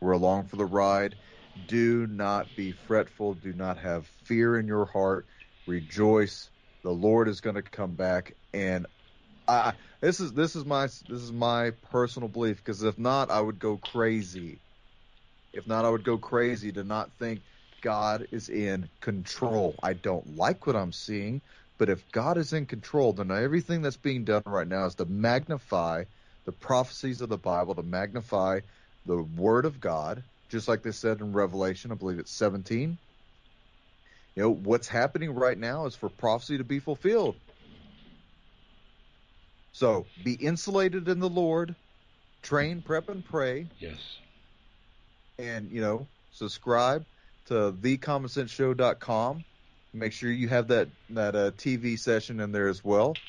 [0.01, 1.17] We're along for the ride.
[1.65, 3.35] Do not be fretful.
[3.35, 5.27] Do not have fear in your heart.
[5.67, 6.49] Rejoice.
[6.83, 8.87] The Lord is going to come back and
[9.47, 13.41] I this is this is my this is my personal belief because if not I
[13.41, 14.62] would go crazy.
[15.53, 17.43] If not I would go crazy to not think
[17.81, 19.75] God is in control.
[19.83, 21.41] I don't like what I'm seeing,
[21.77, 25.05] but if God is in control, then everything that's being done right now is to
[25.05, 26.05] magnify
[26.45, 28.61] the prophecies of the Bible, to magnify
[29.05, 32.97] the Word of God, just like they said in Revelation, I believe it's 17.
[34.35, 37.39] You know, what's happening right now is for prophecy to be fulfilled.
[39.73, 41.75] So be insulated in the Lord,
[42.41, 44.19] train, prep, and pray, Yes.
[45.37, 47.05] And, you know, subscribe
[47.45, 49.43] to thecommonsenseshow.com.
[49.93, 53.21] Make sure you have that that uh, TV session in there as well.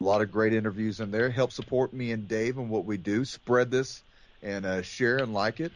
[0.00, 1.28] A lot of great interviews in there.
[1.30, 3.24] Help support me and Dave and what we do.
[3.24, 4.02] Spread this
[4.40, 5.72] and uh, share and like it.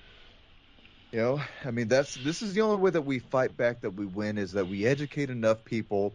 [1.12, 3.90] You know, I mean, that's this is the only way that we fight back, that
[3.90, 6.14] we win, is that we educate enough people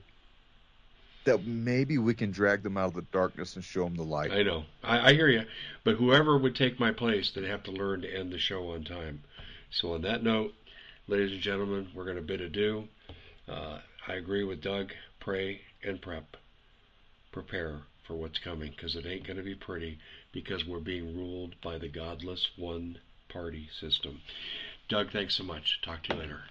[1.23, 4.31] that maybe we can drag them out of the darkness and show them the light.
[4.31, 4.65] I know.
[4.83, 5.43] I, I hear you.
[5.83, 8.83] But whoever would take my place, they'd have to learn to end the show on
[8.83, 9.21] time.
[9.71, 10.53] So on that note,
[11.07, 12.87] ladies and gentlemen, we're going to bid adieu.
[13.47, 14.91] Uh, I agree with Doug.
[15.19, 16.35] Pray and prep.
[17.31, 19.97] Prepare for what's coming because it ain't going to be pretty
[20.33, 22.97] because we're being ruled by the godless one
[23.29, 24.19] party system.
[24.89, 25.79] Doug, thanks so much.
[25.83, 26.41] Talk to you later.